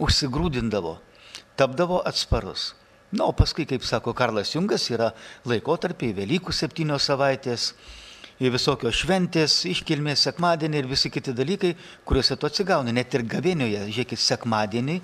užsigrūdindavo, 0.00 0.98
tapdavo 1.60 2.00
atsparus. 2.08 2.70
Na, 3.12 3.26
o 3.26 3.32
paskui, 3.34 3.66
kaip 3.66 3.82
sako 3.84 4.14
Karlas 4.14 4.54
Jungas, 4.54 4.86
yra 4.88 5.10
laikotarpiai 5.50 6.14
Velykų 6.14 6.54
septynios 6.54 7.08
savaitės, 7.10 7.72
visokios 8.40 8.96
šventės, 9.02 9.58
iškilmės, 9.68 10.22
sekmadienį 10.28 10.78
ir 10.80 10.88
visi 10.88 11.10
kiti 11.12 11.34
dalykai, 11.36 11.74
kuriuose 12.08 12.38
tu 12.40 12.48
atsigauni. 12.48 12.94
Net 12.96 13.12
ir 13.18 13.26
gavėnioje, 13.28 13.82
žiūrėkit, 13.90 14.22
sekmadienį 14.22 15.00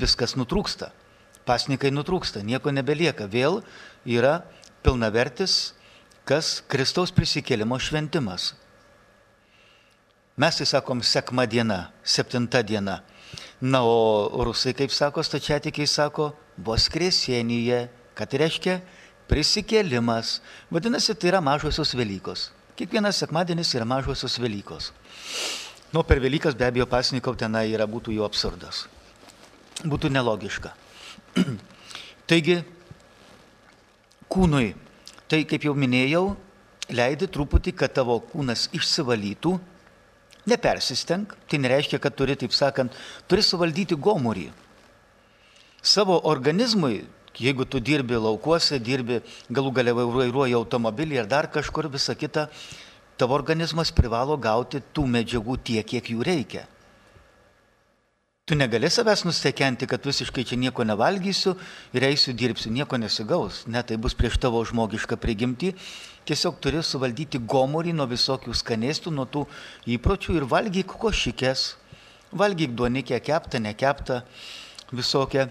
viskas 0.00 0.34
nutrūksta. 0.40 0.90
Pasnikai 1.46 1.92
nutrūksta, 1.92 2.42
nieko 2.42 2.72
nebelieka. 2.72 3.28
Vėl 3.30 3.60
yra 4.08 4.40
pilnavertis, 4.82 5.74
kas 6.24 6.62
Kristaus 6.66 7.12
prisikėlimo 7.14 7.78
šventimas. 7.78 8.54
Mes 10.40 10.56
tai 10.58 10.66
sakom 10.66 11.04
sekmadiena, 11.04 11.92
septinta 12.02 12.64
diena. 12.66 13.04
Na, 13.60 13.82
o 13.84 14.42
rusai, 14.44 14.74
kaip 14.76 14.92
sako, 14.92 15.22
stačiatikiai 15.24 15.88
sako, 15.88 16.32
voskresienyje, 16.64 17.86
kad 18.14 18.30
tai 18.30 18.44
reiškia 18.44 18.78
prisikėlimas. 19.30 20.38
Vadinasi, 20.72 21.16
tai 21.16 21.32
yra 21.32 21.40
mažosios 21.44 21.94
Velykos. 21.96 22.50
Kiekvienas 22.78 23.18
sekmadienis 23.22 23.74
yra 23.74 23.86
mažosios 23.88 24.38
Velykos. 24.42 24.92
Nu, 25.94 26.02
per 26.02 26.18
Velykas 26.18 26.56
be 26.58 26.66
abejo 26.66 26.88
pasnikau 26.90 27.36
tenai 27.38 27.68
yra 27.70 27.86
būtų 27.86 28.16
jų 28.16 28.24
absurdas. 28.26 28.84
Būtų 29.86 30.10
nelogiška. 30.10 30.72
Taigi, 32.30 32.56
kūnui, 34.30 34.72
tai 35.30 35.44
kaip 35.46 35.66
jau 35.68 35.74
minėjau, 35.78 36.24
leidi 36.90 37.28
truputį, 37.30 37.74
kad 37.78 37.94
tavo 37.94 38.18
kūnas 38.32 38.68
išsivalytų, 38.74 39.54
Nepersisteng, 40.44 41.30
tai 41.48 41.58
nereiškia, 41.58 41.98
kad 41.98 42.14
turi, 42.16 42.36
taip 42.36 42.52
sakant, 42.52 42.92
turi 43.28 43.42
suvaldyti 43.44 43.96
gomurį. 43.96 44.50
Savo 45.84 46.18
organizmui, 46.28 47.04
jeigu 47.40 47.64
tu 47.64 47.80
dirbi 47.80 48.18
laukuose, 48.20 48.78
dirbi 48.80 49.22
galų 49.48 49.72
gale 49.78 49.94
vairuoji 49.96 50.56
automobilį 50.58 51.22
ir 51.22 51.30
dar 51.30 51.48
kažkur 51.52 51.88
visą 51.92 52.16
kitą, 52.16 52.46
tavo 53.16 53.36
organizmas 53.36 53.92
privalo 53.92 54.36
gauti 54.36 54.82
tų 54.92 55.06
medžiagų 55.16 55.58
tiek, 55.64 55.86
kiek 55.86 56.12
jų 56.12 56.24
reikia. 56.28 56.66
Tu 58.44 58.54
negali 58.54 58.90
savęs 58.92 59.22
nustekenti, 59.24 59.86
kad 59.88 60.04
visiškai 60.04 60.42
čia 60.44 60.56
nieko 60.60 60.84
nevalgysiu 60.84 61.54
ir 61.96 62.04
eisiu 62.04 62.34
dirbsiu, 62.36 62.72
nieko 62.76 62.98
nesigaus. 63.00 63.62
Ne, 63.64 63.80
tai 63.80 63.96
bus 63.96 64.12
prieš 64.12 64.36
tavo 64.42 64.60
žmogišką 64.68 65.16
prigimtį. 65.22 65.70
Tiesiog 66.28 66.58
turi 66.60 66.82
suvaldyti 66.84 67.40
gomorį 67.40 67.94
nuo 67.96 68.04
visokių 68.10 68.52
skanėstų, 68.60 69.14
nuo 69.16 69.24
tų 69.24 69.46
įpročių 69.96 70.36
ir 70.36 70.48
valgyk 70.52 70.92
košikės. 71.06 71.64
Valgyk 72.36 72.76
duonikę, 72.76 73.22
keptą, 73.24 73.64
nekeptą, 73.64 74.20
visokią. 74.92 75.48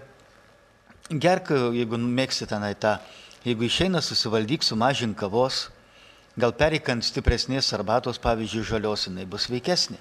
Gerk, 1.10 1.50
jeigu 1.74 1.98
mėgsi 1.98 2.46
tenai 2.46 2.76
tą, 2.78 3.00
jeigu 3.42 3.66
išeina 3.66 4.06
susivaldyk, 4.06 4.62
sumažink 4.62 5.18
kavos. 5.18 5.64
Gal 6.38 6.54
pereikant 6.54 7.02
stipresnės 7.02 7.74
arbatos, 7.74 8.22
pavyzdžiui, 8.22 8.68
žalios, 8.70 9.10
jinai 9.10 9.26
bus 9.26 9.50
veikesnė 9.50 9.98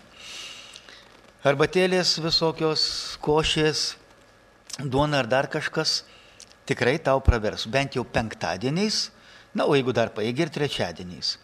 arbatėlės 1.43 2.15
visokios, 2.23 2.83
košės, 3.23 3.93
duona 4.79 5.19
ar 5.23 5.27
dar 5.27 5.49
kažkas, 5.51 6.03
tikrai 6.69 6.95
tau 7.03 7.19
pravers, 7.23 7.67
bent 7.67 7.97
jau 7.97 8.05
penktadieniais, 8.07 9.09
na, 9.53 9.67
o 9.67 9.75
jeigu 9.75 9.93
dar 9.93 10.13
paėgi 10.15 10.45
ir 10.45 10.53
trečiadieniais. 10.53 11.35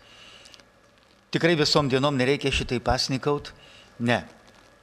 Tikrai 1.29 1.53
visom 1.59 1.91
dienom 1.91 2.15
nereikia 2.17 2.51
šitai 2.51 2.79
pasnikaut, 2.81 3.51
ne. 3.99 4.23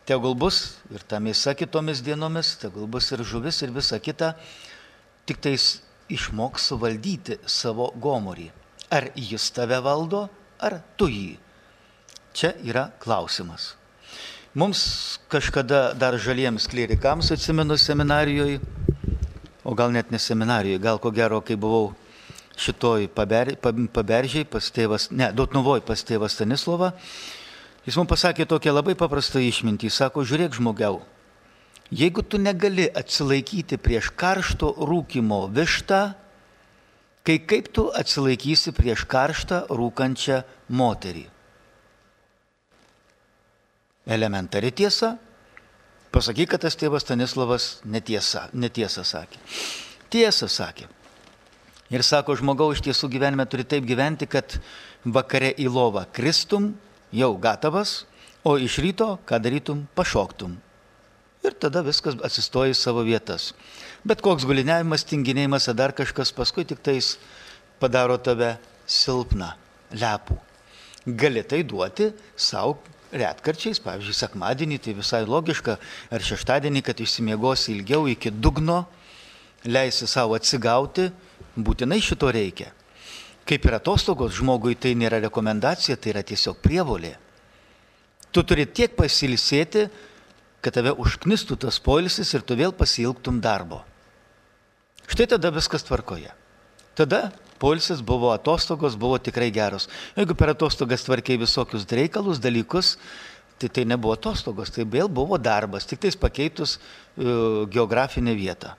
Tegul 0.07 0.37
bus 0.39 0.77
ir 0.95 1.03
ta 1.03 1.19
mėsa 1.19 1.57
kitomis 1.59 1.99
dienomis, 2.07 2.53
tegul 2.63 2.87
bus 2.87 3.09
ir 3.11 3.25
žuvis 3.27 3.59
ir 3.67 3.73
visa 3.75 3.99
kita, 3.99 4.37
tik 5.27 5.41
tais 5.43 5.81
išmok 6.13 6.61
suvaldyti 6.63 7.41
savo 7.51 7.89
gomorį. 7.99 8.47
Ar 8.95 9.09
jis 9.19 9.49
tave 9.51 9.81
valdo, 9.83 10.29
ar 10.63 10.79
tu 10.95 11.11
jį. 11.11 11.35
Čia 12.37 12.53
yra 12.63 12.93
klausimas. 13.03 13.73
Mums 14.57 15.19
kažkada 15.29 15.91
dar 15.93 16.15
žaliems 16.17 16.65
klerikams 16.73 17.29
atsimenu 17.35 17.77
seminarijoje, 17.77 18.57
o 19.61 19.75
gal 19.77 19.93
net 19.93 20.09
ne 20.09 20.17
seminarijoje, 20.17 20.81
gal 20.81 20.97
ko 20.97 21.13
gero, 21.13 21.43
kai 21.45 21.59
buvau 21.61 21.91
šitoj 22.57 23.05
paber, 23.13 23.53
paberžiai 23.61 24.49
pas 24.49 24.71
tėvas, 24.73 25.11
ne, 25.13 25.29
Dotnuvoj 25.37 25.85
pas 25.85 26.01
tėvas 26.01 26.39
Stanislovą, 26.39 26.95
jis 27.85 28.01
mums 28.01 28.09
pasakė 28.15 28.49
tokią 28.49 28.73
labai 28.73 28.97
paprastą 28.97 29.45
išmintį, 29.45 29.93
sako, 29.93 30.25
žiūrėk 30.25 30.57
žmogiau, 30.57 31.03
jeigu 31.93 32.25
tu 32.25 32.41
negali 32.41 32.89
atsilaikyti 32.89 33.77
prieš 33.77 34.09
karšto 34.17 34.73
rūkimo 34.81 35.45
vištą, 35.53 36.03
kai 37.29 37.43
kaip 37.45 37.69
tu 37.77 37.91
atsilaikysi 37.93 38.73
prieš 38.73 39.05
karštą 39.05 39.67
rūkančią 39.69 40.47
moterį. 40.73 41.29
Elementari 44.07 44.71
tiesa, 44.71 45.17
pasakyk, 46.15 46.53
kad 46.55 46.63
tas 46.63 46.79
tėvas 46.79 47.03
Stanislavas 47.03 47.81
netiesa, 47.83 48.47
netiesa 48.55 49.03
sakė. 49.03 49.41
Tiesa 50.13 50.47
sakė. 50.47 50.87
Ir 51.91 52.03
sako, 52.07 52.37
žmogau 52.39 52.73
iš 52.75 52.85
tiesų 52.87 53.11
gyvenime 53.11 53.47
turi 53.51 53.67
taip 53.67 53.87
gyventi, 53.87 54.27
kad 54.31 54.59
vakare 55.03 55.53
į 55.59 55.67
lovą 55.71 56.05
kristum, 56.15 56.73
jau 57.15 57.33
gatavas, 57.39 58.05
o 58.47 58.57
iš 58.63 58.79
ryto, 58.83 59.17
ką 59.27 59.43
darytum, 59.43 59.85
pašoktum. 59.99 60.57
Ir 61.47 61.55
tada 61.63 61.83
viskas 61.87 62.17
atsistoja 62.27 62.75
į 62.75 62.79
savo 62.79 63.05
vietas. 63.07 63.53
Bet 64.07 64.23
koks 64.23 64.47
guliniavimas, 64.47 65.07
tinginėjimas 65.07 65.67
ar 65.71 65.79
dar 65.79 65.95
kažkas 65.95 66.35
paskui 66.35 66.67
tik 66.67 66.83
tais 66.83 67.17
padaro 67.83 68.19
tave 68.19 68.57
silpną, 68.87 69.53
lepų. 69.95 70.39
Gali 71.07 71.43
tai 71.47 71.63
duoti 71.63 72.11
savo 72.35 72.81
retkarčiais, 73.13 73.81
pavyzdžiui, 73.85 74.17
sekmadienį, 74.17 74.79
tai 74.83 74.95
visai 74.99 75.23
logiška, 75.27 75.77
ar 76.11 76.25
šeštadienį, 76.29 76.83
kad 76.87 77.01
išsimiegosi 77.01 77.73
ilgiau 77.75 78.07
iki 78.11 78.33
dugno, 78.33 78.85
leisi 79.67 80.09
savo 80.11 80.37
atsigauti, 80.39 81.11
būtinai 81.57 82.01
šito 82.03 82.31
reikia. 82.33 82.73
Kaip 83.47 83.67
ir 83.67 83.77
atostogos 83.79 84.35
žmogui 84.35 84.75
tai 84.75 84.97
nėra 84.99 85.21
rekomendacija, 85.23 85.97
tai 85.97 86.17
yra 86.17 86.25
tiesiog 86.27 86.59
prievolė. 86.63 87.15
Tu 88.35 88.43
turi 88.43 88.67
tiek 88.67 88.97
pasilsėti, 88.99 89.87
kad 90.61 90.75
tave 90.75 90.91
užknistų 90.99 91.61
tas 91.63 91.79
polisis 91.79 92.33
ir 92.35 92.43
tu 92.43 92.57
vėl 92.59 92.75
pasilgtum 92.75 93.39
darbo. 93.41 93.85
Štai 95.07 95.29
tada 95.31 95.53
viskas 95.55 95.87
tvarkoje. 95.87 96.33
Tada 96.99 97.31
polisis 97.59 98.03
buvo 98.05 98.33
atostogos, 98.35 98.97
buvo 98.97 99.19
tikrai 99.19 99.51
geros. 99.55 99.89
Jeigu 100.17 100.37
per 100.39 100.53
atostogas 100.53 101.05
tvarkiai 101.07 101.41
visokius 101.41 101.87
reikalus, 101.91 102.41
dalykus, 102.43 102.97
tai 103.59 103.69
tai 103.69 103.85
nebuvo 103.89 104.15
atostogos, 104.17 104.71
tai 104.71 104.85
vėl 104.85 105.09
buvo 105.09 105.39
darbas, 105.39 105.87
tik 105.89 106.03
tais 106.05 106.17
pakeitus 106.17 106.77
uh, 106.77 107.65
geografinę 107.73 108.37
vietą. 108.37 108.75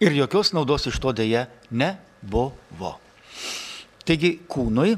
Ir 0.00 0.16
jokios 0.16 0.54
naudos 0.56 0.86
iš 0.88 0.96
to 0.96 1.12
dėja 1.12 1.44
nebuvo. 1.68 2.94
Taigi 4.08 4.38
kūnui, 4.48 4.94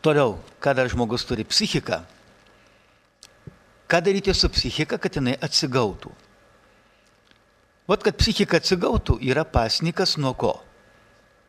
toliau, 0.00 0.38
ką 0.64 0.72
dar 0.74 0.88
žmogus 0.88 1.26
turi 1.28 1.44
psichiką, 1.44 2.00
ką 3.88 4.00
daryti 4.04 4.32
su 4.34 4.48
psichika, 4.48 4.96
kad 4.96 5.20
jinai 5.20 5.36
atsigautų. 5.36 6.14
Vat 7.88 8.04
kad 8.04 8.16
psichika 8.20 8.60
atsigautų 8.60 9.16
yra 9.24 9.46
pasnikas 9.48 10.16
nuo 10.20 10.34
ko? 10.36 10.58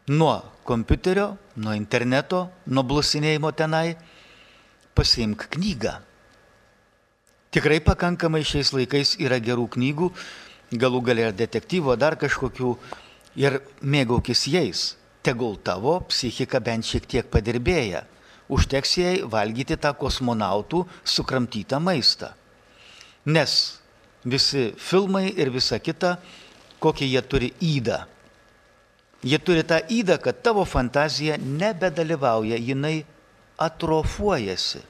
Nuo 0.09 0.41
kompiuterio, 0.65 1.35
nuo 1.61 1.75
interneto, 1.77 2.47
nuo 2.73 2.81
blusinėjimo 2.81 3.51
tenai. 3.53 3.93
Pasiimk 4.97 5.45
knygą. 5.53 5.91
Tikrai 7.53 7.77
pakankamai 7.85 8.41
šiais 8.41 8.73
laikais 8.73 9.13
yra 9.21 9.37
gerų 9.37 9.67
knygų, 9.77 10.09
galų 10.81 11.03
galę 11.05 11.29
ar 11.29 11.37
detektyvo, 11.37 11.93
dar 11.93 12.17
kažkokių 12.17 12.73
ir 13.37 13.59
mėgaukis 13.85 14.47
jais. 14.49 14.83
Tegul 15.21 15.59
tavo 15.61 15.99
psichika 16.09 16.57
bent 16.57 16.89
šiek 16.89 17.05
tiek 17.05 17.29
padirbėja. 17.29 18.01
Užteks 18.49 18.97
jai 18.97 19.15
valgyti 19.21 19.77
tą 19.77 19.93
kosmonautų 19.93 20.87
sukramtytą 21.05 21.77
maistą. 21.85 22.33
Nes 23.29 23.77
visi 24.25 24.71
filmai 24.73 25.27
ir 25.37 25.53
visa 25.53 25.77
kita, 25.77 26.17
kokie 26.81 27.05
jie 27.05 27.21
turi 27.21 27.53
įdą. 27.61 28.07
Jie 29.23 29.39
turi 29.43 29.65
tą 29.67 29.81
įdą, 29.91 30.15
kad 30.23 30.39
tavo 30.45 30.63
fantazija 30.65 31.35
nebedalyvauja, 31.41 32.55
jinai 32.55 33.03
atrofuojasi. 33.59 34.85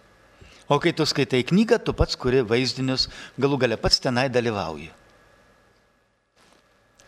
O 0.69 0.77
kai 0.77 0.93
tu 0.93 1.05
skaitai 1.09 1.41
knygą, 1.49 1.79
tu 1.81 1.95
pats 1.97 2.17
kuri 2.19 2.43
vaizdinius, 2.45 3.07
galų 3.41 3.57
gale 3.65 3.77
pats 3.81 3.97
tenai 4.03 4.27
dalyvauji 4.29 4.91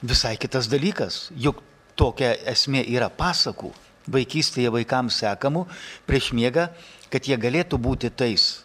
visai 0.01 0.37
kitas 0.37 0.67
dalykas. 0.67 1.29
Juk 1.37 1.61
tokia 1.95 2.33
esmė 2.49 2.83
yra 2.89 3.09
pasakų, 3.13 3.71
vaikystėje 4.11 4.73
vaikams 4.73 5.21
sekamų 5.21 5.67
prieš 6.09 6.31
miegą, 6.37 6.69
kad 7.13 7.27
jie 7.27 7.37
galėtų 7.37 7.77
būti 7.81 8.09
tais 8.09 8.63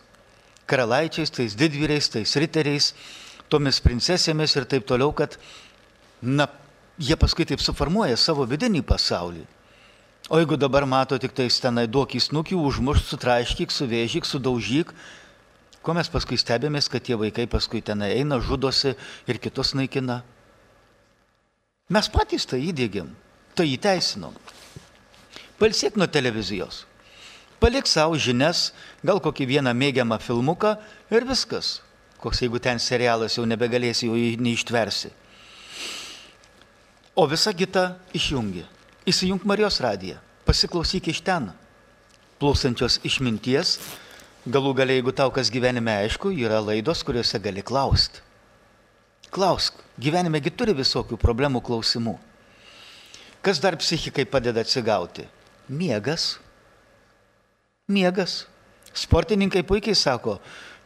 karalaičiais, 0.67 1.31
tais 1.31 1.55
didvyriais, 1.55 2.09
tais 2.11 2.37
riteriais, 2.41 2.93
tomis 3.53 3.79
princesėmis 3.85 4.57
ir 4.57 4.67
taip 4.67 4.87
toliau, 4.89 5.13
kad, 5.15 5.37
na, 6.23 6.49
jie 6.99 7.17
paskui 7.17 7.47
taip 7.49 7.61
suformuoja 7.61 8.17
savo 8.17 8.47
vidinį 8.49 8.83
pasaulį. 8.87 9.45
O 10.29 10.41
jeigu 10.41 10.57
dabar 10.59 10.87
mato 10.89 11.19
tik 11.23 11.37
tais 11.37 11.61
tenai 11.63 11.87
duok 11.87 12.17
įsnukių, 12.19 12.59
užmušk, 12.59 13.05
sutraiškyk, 13.13 13.71
suvėžyk, 13.71 14.27
sudaužyk, 14.27 14.91
ko 15.87 15.95
mes 15.95 16.11
paskui 16.11 16.39
stebėmės, 16.41 16.89
kad 16.91 17.05
tie 17.07 17.15
vaikai 17.15 17.47
paskui 17.47 17.79
tenai 17.85 18.17
eina, 18.17 18.41
žudosi 18.43 18.97
ir 19.31 19.39
kitus 19.39 19.77
naikina. 19.79 20.25
Mes 21.95 22.11
patys 22.11 22.49
tai 22.51 22.65
įdėgiam, 22.67 23.13
tai 23.55 23.69
įteisinom. 23.77 24.35
Palsiek 25.61 25.95
nuo 25.95 26.09
televizijos. 26.11 26.83
Palik 27.63 27.87
savo 27.89 28.19
žinias, 28.19 28.73
gal 29.07 29.23
kokį 29.23 29.47
vieną 29.53 29.73
mėgiamą 29.79 30.19
filmuką 30.21 30.75
ir 31.15 31.25
viskas. 31.29 31.79
Koks 32.19 32.43
jeigu 32.43 32.59
ten 32.61 32.83
serialas 32.83 33.39
jau 33.39 33.47
nebegalėsi, 33.47 34.11
jau 34.11 34.43
neištversi. 34.43 35.13
O 37.17 37.25
visą 37.25 37.55
kitą 37.57 37.95
išjungi. 38.13 38.67
Įsijung 39.09 39.41
Marijos 39.49 39.79
radiją. 39.81 40.19
Pasiklausyk 40.45 41.07
iš 41.09 41.23
ten. 41.25 41.49
Plausančios 42.37 42.99
išminties. 43.09 43.79
Galų 44.45 44.75
galiai, 44.77 45.01
jeigu 45.01 45.15
tau 45.17 45.33
kas 45.33 45.49
gyvenime 45.51 45.95
aišku, 46.05 46.29
yra 46.37 46.61
laidos, 46.61 47.01
kuriuose 47.07 47.41
gali 47.41 47.65
klausti. 47.65 48.21
Klausk, 49.33 49.81
gyvenimegi 49.97 50.53
turi 50.53 50.75
visokių 50.77 51.17
problemų 51.19 51.65
klausimų. 51.65 52.15
Kas 53.41 53.63
dar 53.65 53.79
psichikai 53.81 54.27
padeda 54.29 54.61
atsigauti? 54.61 55.25
Miegas. 55.73 56.37
Miegas. 57.89 58.45
Sportininkai 58.93 59.65
puikiai 59.65 59.97
sako, 59.97 60.37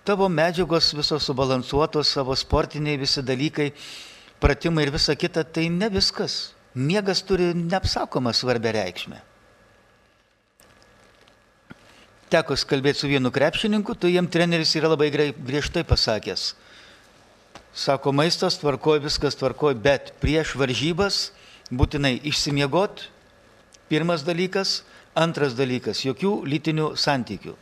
tavo 0.06 0.30
medžiagos 0.30 0.94
visos 0.94 1.26
subalansuotos, 1.26 2.14
savo 2.14 2.34
sportiniai 2.38 2.98
visi 3.02 3.22
dalykai, 3.22 3.72
pratimai 4.40 4.86
ir 4.86 4.94
visa 4.94 5.16
kita, 5.16 5.44
tai 5.44 5.68
ne 5.68 5.88
viskas. 5.92 6.54
Miegas 6.74 7.22
turi 7.26 7.50
neapsakomą 7.54 8.32
svarbę 8.34 8.72
reikšmę. 8.76 9.18
Teko 12.30 12.54
kalbėti 12.54 13.02
su 13.02 13.08
vienu 13.10 13.32
krepšininku, 13.34 13.96
tai 13.98 14.12
jam 14.14 14.28
treneris 14.30 14.76
yra 14.78 14.92
labai 14.92 15.10
griežtai 15.10 15.82
pasakęs 15.82 16.52
Sako, 17.74 18.10
maistas 18.12 18.58
tvarkoj, 18.58 18.98
viskas 18.98 19.36
tvarkoj, 19.38 19.76
bet 19.78 20.10
prieš 20.18 20.56
varžybas 20.58 21.30
būtinai 21.70 22.16
išsimiegot, 22.26 23.04
pirmas 23.86 24.24
dalykas, 24.26 24.82
antras 25.14 25.54
dalykas, 25.54 26.02
jokių 26.02 26.32
lytinių 26.50 26.90
santykių, 26.98 27.54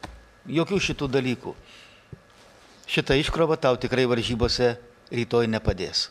jokių 0.48 0.80
šitų 0.80 1.10
dalykų. 1.12 1.52
Šitą 2.88 3.18
iškrovą 3.20 3.58
tau 3.60 3.76
tikrai 3.76 4.08
varžybose 4.08 4.78
rytoj 5.12 5.50
nepadės. 5.52 6.08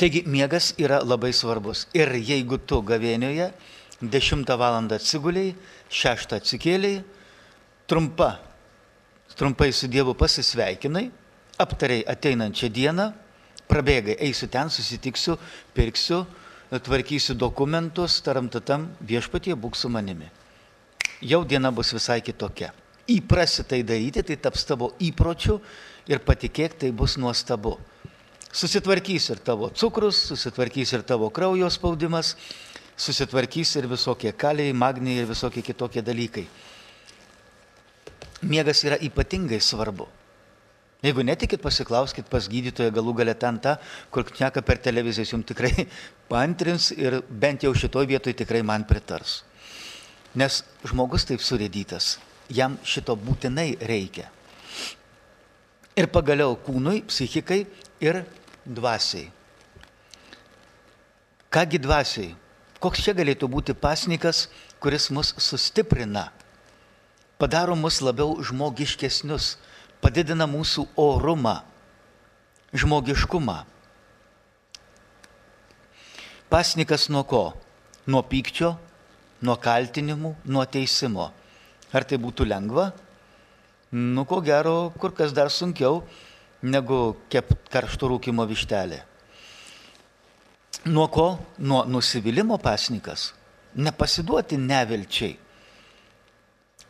Taigi 0.00 0.24
miegas 0.26 0.72
yra 0.80 1.02
labai 1.04 1.32
svarbus. 1.36 1.86
Ir 1.92 2.14
jeigu 2.16 2.56
tu 2.58 2.80
gavėnioje 2.80 3.50
10 4.00 4.56
val. 4.56 4.78
atsiguliai, 4.96 5.54
6 5.90 6.36
atsikėliai, 6.38 7.02
trumpa, 7.86 8.38
trumpai 9.36 9.72
su 9.72 9.88
Dievu 9.88 10.14
pasisveikinai, 10.14 11.10
aptariai 11.60 12.06
ateinančią 12.08 12.70
dieną, 12.72 13.10
prabėgai, 13.68 14.16
eisiu 14.24 14.48
ten, 14.48 14.70
susitiksiu, 14.72 15.36
pirksiu, 15.76 16.24
tvarkysiu 16.70 17.34
dokumentus, 17.34 18.20
taramtatam 18.24 18.88
viešpatie 19.04 19.54
būk 19.54 19.76
su 19.76 19.90
manimi. 19.92 20.30
Jau 21.20 21.44
diena 21.44 21.70
bus 21.70 21.92
visai 21.92 22.22
kitokia. 22.24 22.72
Įprasi 23.10 23.66
tai 23.68 23.82
daryti, 23.82 24.22
tai 24.22 24.36
taps 24.40 24.64
tavo 24.64 24.94
įpročiu 25.02 25.58
ir 26.08 26.22
patikėk, 26.24 26.78
tai 26.80 26.92
bus 26.94 27.18
nuostabu. 27.20 27.76
Susitvarkys 28.50 29.28
ir 29.30 29.38
tavo 29.46 29.70
cukrus, 29.70 30.24
susitvarkys 30.26 30.92
ir 30.96 31.04
tavo 31.06 31.28
kraujo 31.30 31.68
spaudimas, 31.70 32.34
susitvarkys 32.98 33.76
ir 33.78 33.86
visokie 33.90 34.32
kaliai, 34.34 34.72
magnijai 34.74 35.22
ir 35.22 35.28
visokie 35.30 35.62
kitokie 35.62 36.02
dalykai. 36.02 36.48
Miegas 38.42 38.82
yra 38.84 38.98
ypatingai 38.98 39.60
svarbu. 39.62 40.08
Jeigu 41.00 41.22
netikit, 41.24 41.62
pasiklauskit 41.64 42.26
pas 42.28 42.44
gydytoją 42.50 42.90
galų 42.92 43.14
galę 43.22 43.34
ten 43.38 43.56
tą, 43.62 43.76
kur 44.12 44.26
kneka 44.28 44.60
per 44.66 44.80
televizijas, 44.84 45.30
jums 45.32 45.46
tikrai 45.48 45.86
pantrins 46.32 46.90
ir 46.92 47.20
bent 47.30 47.64
jau 47.64 47.72
šitoj 47.72 48.08
vietoj 48.10 48.34
tikrai 48.36 48.60
man 48.66 48.84
pritars. 48.88 49.40
Nes 50.34 50.60
žmogus 50.86 51.24
taip 51.28 51.40
surėdytas, 51.42 52.18
jam 52.52 52.76
šito 52.84 53.16
būtinai 53.16 53.78
reikia. 53.80 54.28
Ir 55.96 56.10
pagaliau 56.12 56.52
kūnui, 56.66 57.00
psichikai 57.08 57.64
ir 58.04 58.20
dvasiai. 58.70 59.30
Kągi 61.50 61.80
dvasiai? 61.82 62.34
Koks 62.80 63.02
čia 63.04 63.12
galėtų 63.12 63.50
būti 63.50 63.74
pasnikas, 63.76 64.46
kuris 64.80 65.10
mus 65.12 65.34
sustiprina, 65.36 66.30
padaro 67.36 67.74
mus 67.76 67.98
labiau 68.00 68.38
žmogiškesnius, 68.40 69.58
padidina 70.00 70.46
mūsų 70.48 70.86
orumą, 70.96 71.58
žmogiškumą. 72.72 73.58
Pasnikas 76.48 77.10
nuo 77.12 77.26
ko? 77.28 77.42
Nuo 78.10 78.22
pykčio, 78.24 78.72
nuo 79.44 79.58
kaltinimų, 79.60 80.32
nuo 80.48 80.64
teisimo. 80.64 81.28
Ar 81.92 82.06
tai 82.08 82.16
būtų 82.22 82.46
lengva? 82.48 82.88
Nu, 83.92 84.24
ko 84.24 84.40
gero, 84.40 84.92
kur 84.96 85.12
kas 85.12 85.34
dar 85.36 85.50
sunkiau 85.52 86.00
negu 86.62 87.16
kep 87.32 87.52
karšto 87.72 88.10
rūkimo 88.10 88.44
vištelė. 88.48 89.00
Nuo 90.88 91.06
ko? 91.12 91.26
Nuo 91.58 91.84
nusivylimų 91.88 92.58
pasnikas. 92.62 93.30
Nepasiduoti 93.76 94.58
nevilčiai. 94.60 95.36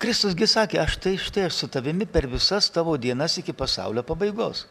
Kristusgi 0.00 0.46
sakė, 0.48 0.78
aš 0.80 0.96
tai 1.02 1.16
štai 1.20 1.48
aš 1.48 1.59
su 1.59 1.66
tavimi 1.68 2.06
per 2.09 2.24
visas 2.30 2.70
tavo 2.72 2.94
dienas 2.96 3.37
iki 3.37 3.52
pasaulio 3.52 4.04
pabaigos. 4.06 4.64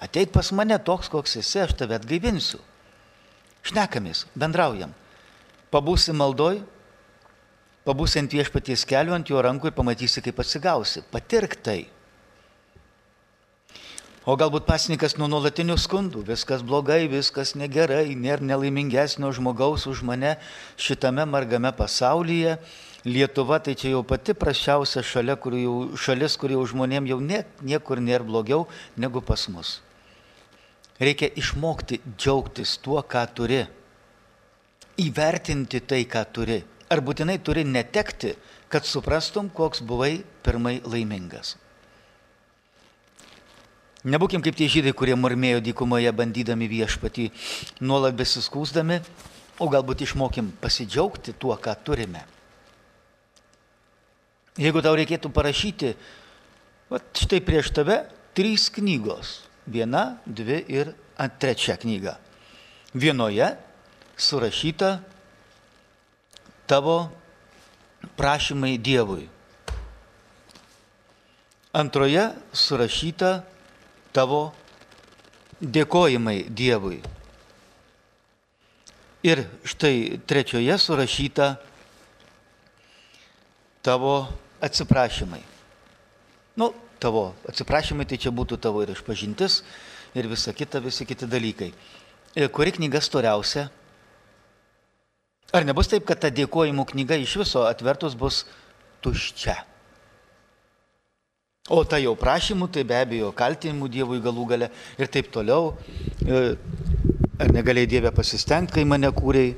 Ateik 0.00 0.32
pas 0.32 0.48
mane 0.52 0.78
toks, 0.78 1.10
koks 1.12 1.36
esi, 1.42 1.60
aš 1.60 1.74
tave 1.76 1.96
atgaivinsiu. 1.98 2.62
Šnekamės, 3.66 4.24
bendraujam. 4.38 4.94
Pabūsi 5.74 6.14
maldoj, 6.16 6.62
pabūsi 7.84 8.22
ant 8.22 8.32
viešpaties 8.32 8.86
kelių, 8.88 9.16
ant 9.16 9.28
jo 9.28 9.42
rankų 9.44 9.72
ir 9.72 9.76
pamatysi, 9.76 10.22
kaip 10.24 10.40
atsigausi. 10.40 11.02
Patirk 11.12 11.58
tai. 11.60 11.82
O 14.26 14.34
galbūt 14.34 14.64
pasnikas 14.66 15.12
nuo 15.20 15.28
nuolatinių 15.30 15.76
skundų, 15.78 16.24
viskas 16.26 16.64
blogai, 16.66 17.04
viskas 17.06 17.52
negerai, 17.54 18.16
nėra 18.18 18.42
nelaimingesnio 18.42 19.28
žmogaus 19.30 19.84
už 19.86 20.00
mane 20.02 20.32
šitame 20.74 21.22
margame 21.30 21.70
pasaulyje. 21.70 22.56
Lietuva 23.06 23.60
tai 23.62 23.76
čia 23.78 23.92
jau 23.92 24.00
pati 24.02 24.34
prašiausia 24.34 25.04
šalia, 25.06 25.36
kur 25.38 25.54
jau, 25.54 25.74
šalis, 25.94 26.34
kur 26.42 26.50
jau 26.50 26.64
žmonėm 26.66 27.06
jau 27.06 27.20
nie, 27.22 27.44
niekur 27.62 28.02
nėra 28.02 28.26
blogiau 28.26 28.64
negu 28.98 29.22
pas 29.22 29.44
mus. 29.46 29.76
Reikia 30.98 31.28
išmokti 31.38 32.00
džiaugtis 32.16 32.72
tuo, 32.82 32.98
ką 33.06 33.22
turi. 33.30 33.60
Įvertinti 35.06 35.84
tai, 35.86 36.00
ką 36.02 36.24
turi. 36.34 36.58
Ar 36.90 36.98
būtinai 36.98 37.38
turi 37.46 37.62
netekti, 37.62 38.34
kad 38.66 38.90
suprastum, 38.90 39.52
koks 39.54 39.86
buvai 39.86 40.16
pirmai 40.42 40.80
laimingas. 40.82 41.54
Nebūkim 44.06 44.42
kaip 44.44 44.54
tie 44.54 44.68
žydai, 44.70 44.92
kurie 44.94 45.16
murmėjo 45.18 45.58
dykumoje 45.66 46.12
bandydami 46.14 46.68
viešpatį, 46.70 47.26
nuolat 47.82 48.14
besiskūsdami, 48.14 49.00
o 49.58 49.66
galbūt 49.72 50.04
išmokim 50.06 50.52
pasidžiaugti 50.62 51.34
tuo, 51.34 51.56
ką 51.58 51.74
turime. 51.82 52.22
Jeigu 54.56 54.80
tau 54.84 54.94
reikėtų 54.96 55.32
parašyti, 55.34 55.90
va 56.92 57.00
štai 57.18 57.42
prieš 57.44 57.72
tave 57.74 58.04
trys 58.36 58.68
knygos. 58.72 59.40
Viena, 59.66 60.20
dvi 60.22 60.60
ir 60.70 60.92
trečia 61.40 61.74
knyga. 61.80 62.14
Vienoje 62.94 63.48
surašyta 64.16 65.00
tavo 66.70 67.08
prašymai 68.16 68.76
Dievui. 68.78 69.26
Antroje 71.76 72.30
surašyta 72.54 73.42
tavo 74.16 74.40
dėkojimai 75.60 76.46
Dievui. 76.48 77.02
Ir 79.26 79.42
štai 79.66 80.20
trečioje 80.28 80.76
surašyta 80.78 81.56
tavo 83.84 84.26
atsiprašymai. 84.64 85.42
Nu, 86.56 86.70
tavo 87.02 87.34
atsiprašymai 87.50 88.06
tai 88.08 88.20
čia 88.22 88.32
būtų 88.32 88.60
tavo 88.62 88.84
ir 88.84 88.94
išpažintis 88.94 89.60
ir 90.16 90.28
visa 90.30 90.54
kita, 90.56 90.80
visi 90.80 91.04
kiti 91.08 91.28
dalykai. 91.28 91.72
Ir 92.36 92.48
kuri 92.52 92.72
knyga 92.76 93.00
storiausia? 93.04 93.68
Ar 95.54 95.64
nebus 95.64 95.88
taip, 95.88 96.04
kad 96.08 96.20
ta 96.20 96.30
dėkojimų 96.32 96.84
knyga 96.92 97.18
iš 97.20 97.36
viso 97.40 97.64
atvertus 97.68 98.16
bus 98.18 98.44
tuščia? 99.04 99.56
O 101.66 101.82
tai 101.82 102.04
jau 102.04 102.14
prašymų, 102.14 102.68
tai 102.70 102.84
be 102.86 102.94
abejo 102.94 103.32
kaltinimų 103.34 103.88
Dievui 103.90 104.20
galų 104.22 104.44
gale 104.52 104.68
ir 105.02 105.08
taip 105.10 105.32
toliau. 105.34 105.72
E, 106.22 106.42
ar 107.42 107.50
negalėjai 107.50 107.90
Dievę 107.96 108.12
pasistengti, 108.14 108.76
kai 108.76 108.84
mane 108.86 109.10
kūrėjai? 109.10 109.56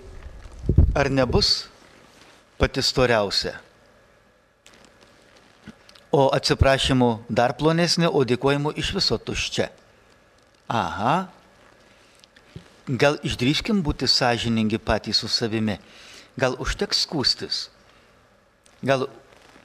Ar 0.97 1.11
nebus 1.13 1.67
pati 2.57 2.81
storiausia? 2.81 3.59
O 6.09 6.31
atsiprašymų 6.33 7.11
dar 7.29 7.53
plonesnė, 7.61 8.09
o 8.09 8.25
dėkojimų 8.25 8.73
iš 8.81 8.95
viso 8.97 9.21
tuščia. 9.21 9.69
Aha. 10.73 11.29
Gal 12.89 13.21
išdryškim 13.21 13.83
būti 13.85 14.09
sąžiningi 14.09 14.81
patys 14.81 15.21
su 15.21 15.29
savimi. 15.29 15.77
Gal 16.41 16.57
užteks 16.57 17.05
skūstis. 17.05 17.67
Gal 18.81 19.11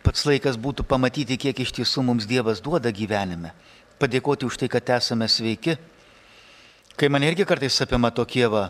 pats 0.03 0.25
laikas 0.27 0.59
būtų 0.59 0.85
pamatyti, 0.87 1.39
kiek 1.39 1.63
iš 1.63 1.71
tiesų 1.79 2.03
mums 2.05 2.27
Dievas 2.29 2.61
duoda 2.63 2.91
gyvenime, 2.91 3.53
padėkoti 4.01 4.47
už 4.47 4.59
tai, 4.59 4.69
kad 4.71 4.89
esame 4.97 5.29
sveiki. 5.31 5.77
Kai 6.99 7.09
man 7.09 7.23
irgi 7.25 7.47
kartais 7.49 7.79
apima 7.81 8.11
tokie, 8.13 8.45
va, 8.51 8.67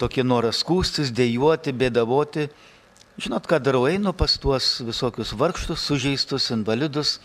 tokie 0.00 0.22
noras 0.24 0.62
skūstis, 0.62 1.10
dėjuoti, 1.12 1.74
bėdavoti, 1.76 2.46
žinot, 3.20 3.44
ką 3.50 3.58
darau, 3.60 3.84
einu 3.90 4.14
pas 4.16 4.38
tuos 4.40 4.78
visokius 4.86 5.34
vargštus, 5.36 5.82
sužeistus, 5.82 6.48
invalidus, 6.54 7.18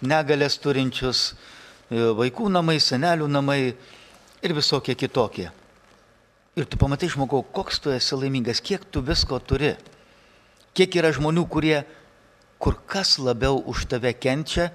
negalės 0.00 0.56
turinčius, 0.62 1.26
e, 1.90 2.00
vaikų 2.16 2.48
namai, 2.54 2.78
senelių 2.80 3.28
namai 3.28 3.60
ir 4.42 4.56
visokie 4.56 4.94
kitokie. 4.94 5.50
Ir 6.56 6.64
tu 6.64 6.78
pamatai 6.80 7.10
žmogau, 7.12 7.42
koks 7.44 7.82
tu 7.84 7.92
esi 7.92 8.16
laimingas, 8.16 8.62
kiek 8.64 8.84
tu 8.88 9.02
visko 9.04 9.36
turi. 9.44 9.74
Kiek 10.76 10.94
yra 10.96 11.10
žmonių, 11.12 11.44
kurie 11.52 11.82
kur 12.58 12.78
kas 12.86 13.18
labiau 13.18 13.60
už 13.66 13.86
tave 13.90 14.12
kenčia 14.14 14.70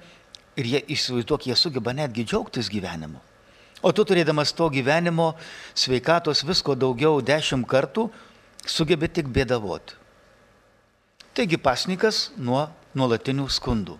ir 0.56 0.66
jie 0.66 0.80
įsivaizduok, 0.94 1.46
jie 1.46 1.56
sugeba 1.56 1.94
netgi 1.96 2.24
džiaugtis 2.24 2.70
gyvenimu. 2.72 3.20
O 3.82 3.90
tu 3.90 4.04
turėdamas 4.06 4.52
to 4.54 4.68
gyvenimo, 4.70 5.32
sveikatos 5.74 6.44
visko 6.46 6.76
daugiau 6.78 7.18
dešimt 7.18 7.66
kartų, 7.66 8.06
sugebi 8.62 9.08
tik 9.10 9.26
bėdavoti. 9.26 9.98
Taigi 11.34 11.58
pasnikas 11.58 12.28
nuo 12.36 12.68
nuolatinių 12.94 13.48
skundų. 13.50 13.96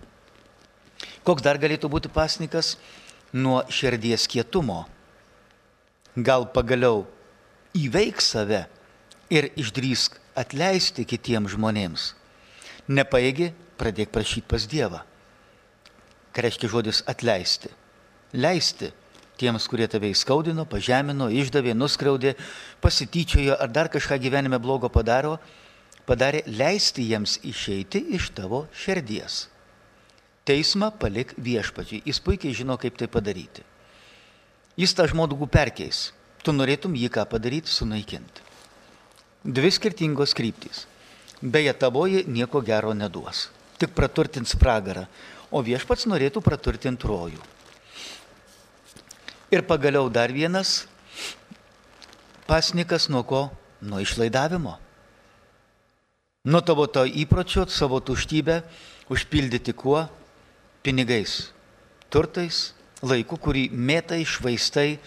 Koks 1.25 1.43
dar 1.43 1.59
galėtų 1.59 1.89
būti 1.91 2.11
pasnikas? 2.13 2.77
Nuo 3.33 3.63
širdies 3.65 4.27
kietumo. 4.29 4.83
Gal 6.13 6.45
pagaliau 6.53 7.07
įveik 7.73 8.21
save 8.21 8.67
ir 9.33 9.49
išdrįsk 9.57 10.19
atleisti 10.37 11.07
kitiems 11.09 11.55
žmonėms. 11.55 12.11
Nepaėgi 12.85 13.49
pradėk 13.83 14.15
prašyti 14.15 14.47
pas 14.47 14.63
Dievą. 14.71 15.03
Ką 16.33 16.47
reiškia 16.47 16.71
žodis 16.71 17.03
atleisti? 17.09 17.69
Leisti 18.33 18.89
tiems, 19.37 19.67
kurie 19.67 19.87
tave 19.91 20.11
įskaudino, 20.13 20.65
pažemino, 20.69 21.27
išdavė, 21.33 21.73
nuskriaudė, 21.77 22.35
pasityčiojo 22.83 23.57
ar 23.59 23.71
dar 23.73 23.89
kažką 23.91 24.17
gyvenime 24.21 24.59
blogo 24.61 24.89
padaro, 24.93 25.37
padarė 26.07 26.43
leisti 26.47 27.05
jiems 27.09 27.39
išeiti 27.43 28.01
iš 28.17 28.31
tavo 28.37 28.65
širdies. 28.77 29.47
Teismą 30.47 30.91
palik 30.99 31.33
viešpačiai, 31.39 32.03
jis 32.05 32.19
puikiai 32.23 32.55
žino, 32.55 32.77
kaip 32.79 32.97
tai 32.99 33.07
padaryti. 33.07 33.63
Jis 34.79 34.95
tą 34.97 35.05
žmogų 35.11 35.47
perkeis, 35.47 36.11
tu 36.43 36.55
norėtum 36.55 36.97
jį 36.99 37.11
ką 37.13 37.27
padaryti, 37.29 37.71
sunaikinti. 37.71 38.49
Dvi 39.43 39.71
skirtingos 39.75 40.35
kryptys. 40.35 40.85
Beje, 41.43 41.75
tavoji 41.75 42.23
nieko 42.31 42.63
gero 42.63 42.93
neduos 42.95 43.49
tik 43.81 43.93
praturtins 43.97 44.55
pragarą, 44.59 45.05
o 45.53 45.61
viešpats 45.65 46.07
norėtų 46.09 46.41
praturtinti 46.45 47.07
rojų. 47.09 47.41
Ir 49.53 49.61
pagaliau 49.69 50.09
dar 50.09 50.33
vienas 50.33 50.87
pasnikas 52.49 53.09
nuo 53.09 53.21
ko? 53.27 53.43
Nuo 53.83 53.99
išlaidavimo. 53.99 54.77
Nuo 56.47 56.61
tavo 56.63 56.87
to 56.87 57.03
įpročio, 57.05 57.67
savo 57.67 57.99
tuštybę 57.99 58.61
užpildyti 59.11 59.75
kuo? 59.75 60.07
pinigais, 60.83 61.53
turtais, 62.11 62.73
laiku, 63.03 63.39
kurį 63.39 63.69
mėtai, 63.71 64.21
švaistai, 64.27 64.99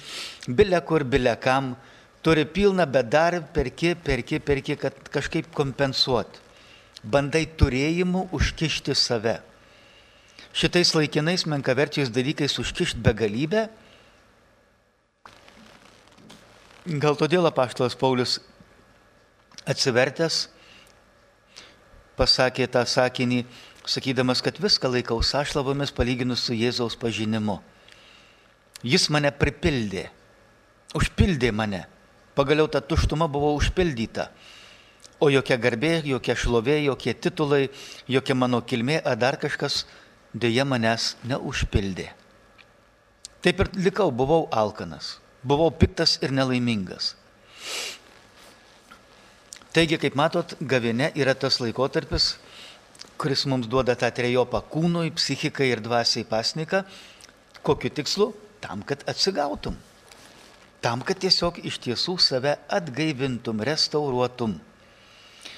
bile 0.49 0.81
kur, 0.89 1.05
bile 1.05 1.37
kam, 1.41 1.75
turi 2.25 2.47
pilną, 2.49 2.89
bet 2.89 3.11
dar 3.13 3.39
perki, 3.55 3.93
perki, 3.95 4.41
perki, 4.41 4.79
kad 4.81 4.97
kažkaip 5.13 5.53
kompensuoti. 5.55 6.43
Bandai 7.07 7.45
turėjimu 7.47 8.27
užkišti 8.35 8.97
save. 8.99 9.39
Šitais 10.57 10.91
laikinais 10.97 11.47
menkaverčiais 11.47 12.11
dalykais 12.11 12.59
užkišti 12.59 13.03
begalybę. 13.05 13.69
Gal 17.03 17.19
todėl 17.19 17.47
apaštalas 17.47 17.95
Paulius 17.99 18.41
atsivertęs 19.67 20.47
pasakė 22.17 22.67
tą 22.73 22.83
sakinį, 22.89 23.45
sakydamas, 23.87 24.41
kad 24.43 24.59
viską 24.61 24.91
laikau 24.91 25.21
sašlavomis 25.23 25.93
palyginus 25.95 26.47
su 26.47 26.57
Jėzaus 26.57 26.97
pažinimu. 26.99 27.61
Jis 28.87 29.09
mane 29.13 29.31
pripildė, 29.33 30.09
užpildė 30.97 31.53
mane. 31.53 31.85
Pagaliau 32.37 32.69
ta 32.69 32.83
tuštuma 32.85 33.29
buvo 33.33 33.55
užpildyta. 33.57 34.29
O 35.21 35.31
jokia 35.33 35.57
garbė, 35.57 36.03
jokia 36.05 36.35
šlovė, 36.37 36.77
jokie 36.85 37.15
titulai, 37.15 37.69
jokia 38.09 38.35
mano 38.37 38.61
kilmė 38.61 39.01
ar 39.01 39.17
dar 39.17 39.39
kažkas 39.41 39.85
dėja 40.37 40.67
manęs 40.69 41.15
neužpildė. 41.25 42.11
Taip 43.41 43.63
ir 43.63 43.71
likau, 43.79 44.11
buvau 44.11 44.45
alkanas, 44.53 45.17
buvau 45.47 45.71
piktas 45.71 46.19
ir 46.21 46.35
nelaimingas. 46.37 47.15
Taigi, 49.77 49.99
kaip 50.01 50.17
matot, 50.17 50.55
gavienė 50.61 51.11
yra 51.21 51.35
tas 51.37 51.61
laikotarpis, 51.61 52.35
kuris 53.21 53.45
mums 53.49 53.69
duoda 53.69 53.97
tą 53.97 54.09
trejopą 54.13 54.63
kūnui, 54.73 55.11
psichikai 55.17 55.69
ir 55.73 55.83
dvasiai 55.85 56.25
pasniką. 56.29 56.85
Kokiu 57.65 57.91
tikslu? 57.93 58.31
Tam, 58.61 58.81
kad 58.89 59.05
atsigautum. 59.09 59.77
Tam, 60.81 61.03
kad 61.05 61.21
tiesiog 61.21 61.61
iš 61.65 61.81
tiesų 61.85 62.17
save 62.21 62.57
atgaivintum, 62.73 63.61
restauruotum. 63.69 64.57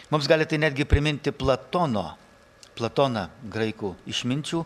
Mums 0.08 0.28
gali 0.28 0.46
tai 0.48 0.56
netgi 0.56 0.86
priminti 0.88 1.32
Platono, 1.36 2.14
Platoną 2.78 3.26
graikų 3.52 3.90
išminčių, 4.08 4.62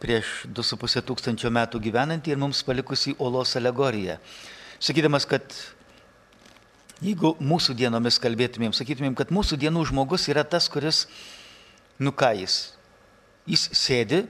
prieš 0.00 0.46
2,5 0.54 1.02
tūkstančio 1.10 1.50
metų 1.52 1.80
gyvenantį 1.84 2.32
ir 2.32 2.40
mums 2.40 2.62
palikusi 2.64 3.12
olos 3.20 3.52
alegoriją. 3.60 4.16
Sakydamas, 4.80 5.26
kad 5.28 5.44
jeigu 7.04 7.34
mūsų 7.36 7.76
dienomis 7.76 8.16
kalbėtumėm, 8.22 8.72
sakytumėm, 8.72 9.18
kad 9.18 9.28
mūsų 9.34 9.58
dienų 9.60 9.84
žmogus 9.90 10.24
yra 10.32 10.46
tas, 10.46 10.70
kuris, 10.72 11.04
nu 12.00 12.14
ką 12.16 12.32
jis, 12.38 12.56
jis 13.44 13.68
sėdi, 13.76 14.22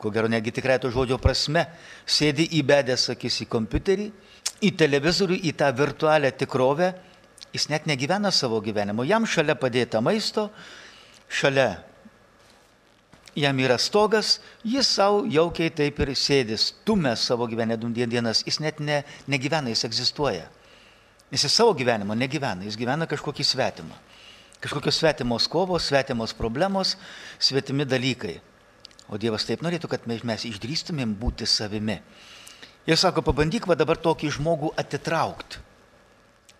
ko 0.00 0.12
gero 0.14 0.30
negi 0.30 0.54
tikrai 0.54 0.78
to 0.78 0.92
žodžio 0.94 1.18
prasme, 1.18 1.66
sėdi 2.06 2.46
įbedęs 2.60 3.08
akis 3.16 3.42
į 3.42 3.50
kompiuterį, 3.50 4.08
į 4.62 4.72
televizorių, 4.78 5.42
į 5.42 5.56
tą 5.58 5.74
virtualią 5.74 6.30
tikrovę, 6.38 6.92
jis 7.56 7.70
net 7.72 7.88
negyvena 7.88 8.30
savo 8.32 8.60
gyvenimo. 8.60 9.04
Jam 9.08 9.26
šalia 9.26 9.56
padėta 9.58 10.02
maisto, 10.04 10.50
šalia 11.28 11.78
jam 13.36 13.58
yra 13.60 13.78
stogas, 13.80 14.38
jis 14.64 14.88
savo 14.88 15.24
jaukiai 15.28 15.72
taip 15.74 16.00
ir 16.04 16.12
sėdis, 16.16 16.70
tumė 16.88 17.14
savo 17.20 17.48
gyvenimą 17.48 17.92
dienas, 18.08 18.42
jis 18.46 18.60
net 18.64 18.80
ne, 18.80 19.02
negyvena, 19.28 19.72
jis 19.72 19.84
egzistuoja. 19.88 20.48
Jis 21.32 21.48
į 21.48 21.52
savo 21.52 21.74
gyvenimą 21.76 22.16
negyvena, 22.16 22.64
jis 22.64 22.78
gyvena 22.78 23.08
kažkokį 23.10 23.44
svetimą. 23.44 23.96
Kažkokios 24.62 24.96
svetimos 25.02 25.48
kovos, 25.52 25.88
svetimos 25.90 26.32
problemos, 26.36 26.94
svetimi 27.38 27.84
dalykai. 27.84 28.38
O 29.12 29.18
Dievas 29.20 29.44
taip 29.46 29.60
norėtų, 29.62 29.90
kad 29.90 30.06
mes 30.08 30.46
išdrįstumėm 30.48 31.12
būti 31.18 31.46
savimi. 31.46 32.00
Jis 32.86 33.02
sako, 33.02 33.22
pabandyk 33.26 33.66
va 33.68 33.76
dabar 33.78 33.98
tokį 34.00 34.30
žmogų 34.38 34.72
atitraukti. 34.80 35.65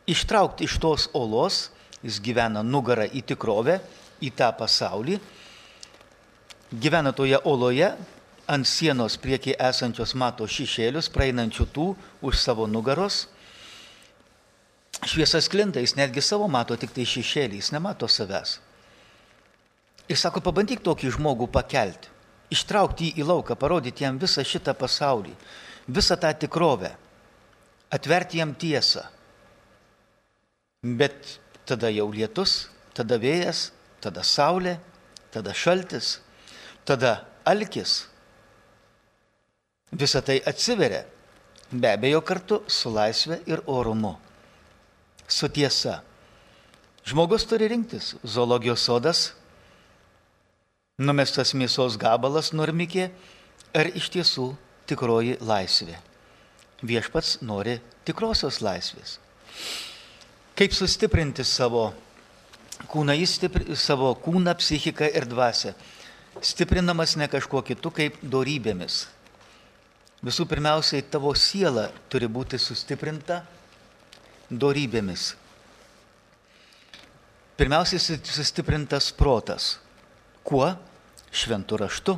Ištraukti 0.07 0.67
iš 0.67 0.79
tos 0.83 1.09
olos, 1.15 1.71
jis 2.05 2.21
gyvena 2.23 2.63
nugarą 2.63 3.09
į 3.11 3.25
tikrovę, 3.27 3.81
į 4.23 4.31
tą 4.39 4.53
pasaulį, 4.57 5.19
gyvena 6.71 7.13
toje 7.13 7.41
oloje, 7.45 7.91
ant 8.47 8.69
sienos 8.69 9.19
priekyje 9.19 9.59
esančios 9.59 10.15
mato 10.15 10.47
šešėlius, 10.47 11.11
praeinančių 11.11 11.67
tų 11.75 11.87
už 12.23 12.39
savo 12.39 12.69
nugaros. 12.71 13.27
Šviesas 15.03 15.51
klinta, 15.51 15.83
jis 15.83 15.97
netgi 15.99 16.23
savo 16.23 16.47
mato 16.49 16.79
tik 16.79 16.95
tai 16.95 17.05
šešėlį, 17.05 17.59
jis 17.59 17.73
nemato 17.75 18.07
savęs. 18.09 18.61
Ir 20.07 20.19
sako, 20.19 20.41
pabandyk 20.41 20.85
tokį 20.87 21.11
žmogų 21.19 21.51
pakelti 21.51 22.15
ištraukti 22.51 23.11
jį 23.11 23.23
į 23.23 23.27
lauką, 23.27 23.57
parodyti 23.59 24.05
jam 24.05 24.19
visą 24.21 24.45
šitą 24.47 24.75
pasaulį, 24.79 25.35
visą 25.89 26.17
tą 26.21 26.33
tikrovę, 26.35 26.93
atverti 27.91 28.41
jam 28.41 28.55
tiesą. 28.55 29.05
Bet 30.87 31.39
tada 31.67 31.91
jau 31.91 32.07
lietus, 32.15 32.69
tada 32.95 33.19
vėjas, 33.19 33.71
tada 34.01 34.23
saulė, 34.23 34.77
tada 35.35 35.55
šaltis, 35.55 36.21
tada 36.87 37.25
alkis. 37.49 38.05
Visą 39.91 40.23
tai 40.23 40.39
atsiveria, 40.47 41.03
be 41.73 41.91
abejo 41.91 42.21
kartu 42.23 42.61
su 42.71 42.93
laisvė 42.93 43.41
ir 43.51 43.65
orumu, 43.67 44.15
su 45.27 45.49
tiesa. 45.51 46.03
Žmogus 47.07 47.47
turi 47.47 47.69
rinktis 47.71 48.15
zoologijos 48.27 48.83
sodas 48.87 49.29
numestas 50.97 51.53
mėsos 51.53 51.99
gabalas 52.01 52.55
normikė, 52.57 53.11
ar 53.77 53.91
iš 53.93 54.09
tiesų 54.15 54.47
tikroji 54.89 55.37
laisvė. 55.45 55.99
Viešpats 56.81 57.43
nori 57.45 57.77
tikrosios 58.09 58.63
laisvės. 58.65 59.19
Kaip 60.57 60.73
sustiprinti 60.73 61.45
savo 61.45 61.91
kūną, 62.89 63.17
jis 63.17 63.37
stipri, 63.37 63.77
savo 63.77 64.13
kūną, 64.21 64.55
psichiką 64.57 65.09
ir 65.13 65.27
dvasę. 65.29 65.75
Stiprinamas 66.41 67.17
ne 67.17 67.29
kažkuo 67.29 67.63
kitu 67.65 67.93
kaip 67.93 68.19
dorybėmis. 68.23 69.07
Visų 70.25 70.47
pirmiausiai 70.49 71.05
tavo 71.13 71.33
siela 71.37 71.91
turi 72.13 72.29
būti 72.29 72.59
sustiprinta 72.61 73.43
dorybėmis. 74.51 75.35
Pirmiausiai 77.57 78.21
sustiprintas 78.21 79.11
protas. 79.17 79.77
Kuo? 80.45 80.69
Šventų 81.33 81.79
raštu. 81.81 82.17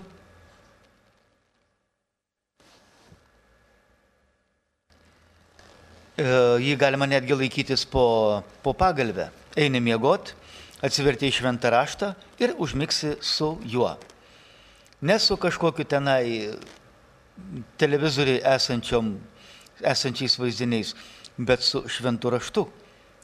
Jį 6.18 6.74
galima 6.78 7.06
netgi 7.06 7.36
laikytis 7.36 7.84
po, 7.86 8.42
po 8.62 8.72
pagalbę. 8.74 9.30
Eini 9.58 9.80
miegot, 9.80 10.34
atsiverti 10.82 11.28
į 11.28 11.36
šventą 11.38 11.70
raštą 11.70 12.14
ir 12.42 12.54
užmigsi 12.58 13.16
su 13.22 13.58
juo. 13.66 13.96
Ne 15.02 15.18
su 15.22 15.36
kažkokiu 15.38 15.84
tenai 15.86 16.54
televizoriai 17.78 18.42
esančiais 19.78 20.38
vaizdiniais, 20.38 20.94
bet 21.38 21.62
su 21.62 21.84
šventu 21.86 22.30
raštu, 22.34 22.66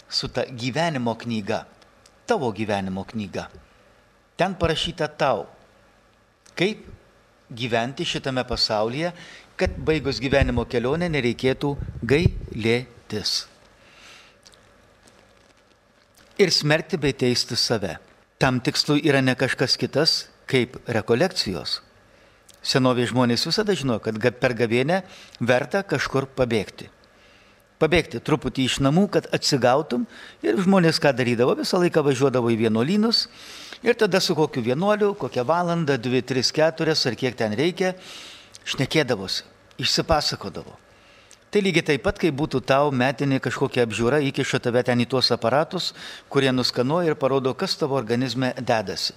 su 0.09 0.28
ta 0.28 0.44
gyvenimo 0.46 1.16
knyga, 1.18 1.64
tavo 2.26 2.52
gyvenimo 2.54 3.04
knyga. 3.04 3.48
Ten 4.38 4.54
parašyta 4.54 5.09
tau, 5.18 5.46
kaip 6.54 6.87
gyventi 7.50 8.07
šitame 8.07 8.44
pasaulyje, 8.46 9.12
kad 9.60 9.74
baigus 9.86 10.20
gyvenimo 10.22 10.64
kelionę 10.70 11.08
nereikėtų 11.12 11.74
gailėtis. 12.02 13.44
Ir 16.38 16.50
smerkti 16.50 16.98
bei 16.98 17.14
teisti 17.14 17.56
save. 17.58 17.96
Tam 18.42 18.58
tikslui 18.60 19.04
yra 19.06 19.20
ne 19.22 19.36
kažkas 19.38 19.78
kitas, 19.78 20.24
kaip 20.50 20.80
rekolekcijos. 20.90 21.78
Senovės 22.64 23.12
žmonės 23.12 23.46
visada 23.46 23.76
žino, 23.76 24.00
kad 24.02 24.18
per 24.40 24.56
gavienę 24.58 25.02
verta 25.38 25.84
kažkur 25.86 26.26
pabėgti. 26.26 26.90
Pabėgti 27.78 28.20
truputį 28.24 28.64
iš 28.66 28.78
namų, 28.82 29.08
kad 29.12 29.28
atsigautum 29.34 30.06
ir 30.42 30.58
žmonės 30.62 30.98
ką 31.02 31.12
darydavo, 31.14 31.54
visą 31.58 31.78
laiką 31.82 32.02
važiuodavo 32.06 32.50
į 32.54 32.62
vienuolynus 32.64 33.26
Ir 33.84 33.92
tada 34.00 34.16
su 34.20 34.32
kokiu 34.32 34.62
vienuoliu, 34.64 35.10
kokią 35.20 35.42
valandą, 35.44 35.98
dvi, 36.00 36.22
tris, 36.24 36.48
keturias 36.56 37.04
ar 37.04 37.12
kiek 37.20 37.34
ten 37.36 37.52
reikia, 37.52 37.90
šnekėdavosi, 38.64 39.44
išsipasakodavo. 39.79 40.79
Tai 41.55 41.61
lygiai 41.62 41.87
taip 41.87 42.03
pat, 42.03 42.16
kai 42.18 42.33
būtų 42.35 42.64
tau 42.66 42.90
metinė 42.90 43.38
kažkokia 43.38 43.85
apžiūra, 43.87 44.18
įkiša 44.27 44.59
tave 44.59 44.81
ten 44.83 44.98
į 44.98 45.07
tuos 45.07 45.29
aparatus, 45.31 45.92
kurie 46.27 46.50
nuskanuoja 46.50 47.12
ir 47.12 47.14
parodo, 47.14 47.53
kas 47.55 47.77
tavo 47.79 47.94
organizme 47.94 48.50
dedasi. 48.59 49.14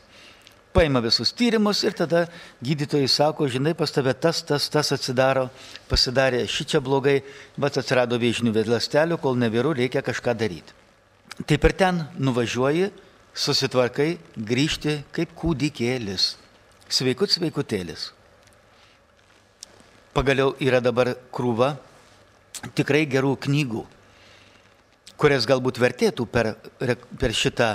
Paima 0.70 1.02
visus 1.02 1.32
tyrimus 1.34 1.80
ir 1.82 1.96
tada 1.98 2.28
gydytojai 2.62 3.08
sako, 3.10 3.48
žinai, 3.50 3.74
pas 3.74 3.90
tave 3.90 4.14
tas, 4.14 4.44
tas, 4.46 4.68
tas 4.70 4.92
atsidaro, 4.94 5.48
pasidarė 5.90 6.44
ši 6.46 6.68
čia 6.74 6.82
blogai, 6.84 7.24
bet 7.58 7.80
atsirado 7.82 8.20
vėžinių 8.22 8.54
ląstelių, 8.68 9.18
kol 9.18 9.34
neviru, 9.42 9.74
reikia 9.74 10.06
kažką 10.06 10.36
daryti. 10.38 10.76
Taip 11.50 11.66
ir 11.66 11.74
ten 11.74 12.04
nuvažiuoji, 12.22 12.92
susitvarkai 13.34 14.12
grįžti 14.38 15.00
kaip 15.18 15.34
kūdikėlis, 15.34 16.36
sveikut 16.86 17.34
sveikutėlis. 17.34 18.12
Pagaliau 20.18 20.56
yra 20.58 20.80
dabar 20.82 21.12
krūva 21.30 21.76
tikrai 22.74 23.04
gerų 23.06 23.36
knygų, 23.46 23.84
kurias 25.14 25.46
galbūt 25.46 25.78
vertėtų 25.78 26.26
per, 26.34 26.56
per 27.22 27.36
šitą 27.38 27.68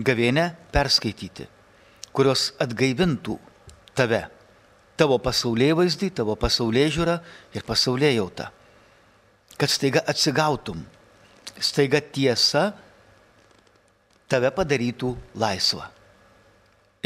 gavėnę 0.00 0.46
perskaityti, 0.72 1.44
kurios 2.16 2.54
atgaivintų 2.64 3.36
tave, 3.96 4.22
tavo 4.96 5.18
pasaulyje 5.20 5.76
vaizdį, 5.76 6.10
tavo 6.16 6.36
pasaulyje 6.40 6.94
žiūrą 6.96 7.18
ir 7.56 7.66
pasaulyje 7.68 8.14
jautą. 8.16 8.48
Kad 9.60 9.72
staiga 9.72 10.00
atsigautum, 10.08 10.80
staiga 11.60 12.00
tiesa 12.00 12.70
tave 14.32 14.48
padarytų 14.52 15.12
laisvą. 15.36 15.95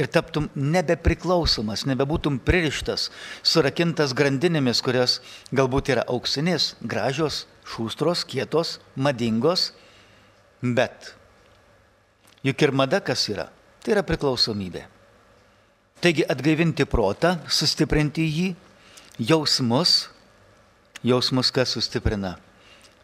Ir 0.01 0.09
taptum 0.09 0.47
nebepriklausomas, 0.57 1.85
nebebūtum 1.85 2.39
pririštas, 2.41 3.11
surakintas 3.45 4.15
grandinėmis, 4.17 4.81
kurios 4.81 5.19
galbūt 5.53 5.91
yra 5.93 6.07
auksinės, 6.09 6.73
gražios, 6.81 7.43
šūstros, 7.69 8.25
kietos, 8.25 8.79
madingos, 8.97 9.75
bet 10.63 11.13
juk 12.47 12.65
ir 12.65 12.73
mada 12.73 13.03
kas 13.05 13.27
yra? 13.29 13.51
Tai 13.85 13.93
yra 13.97 14.05
priklausomybė. 14.07 14.87
Taigi 16.01 16.25
atgaivinti 16.33 16.87
protą, 16.89 17.35
sustiprinti 17.53 18.25
jį, 18.25 18.49
jausmus, 19.21 20.09
jausmus 21.05 21.53
kas 21.53 21.77
sustiprina? 21.77 22.39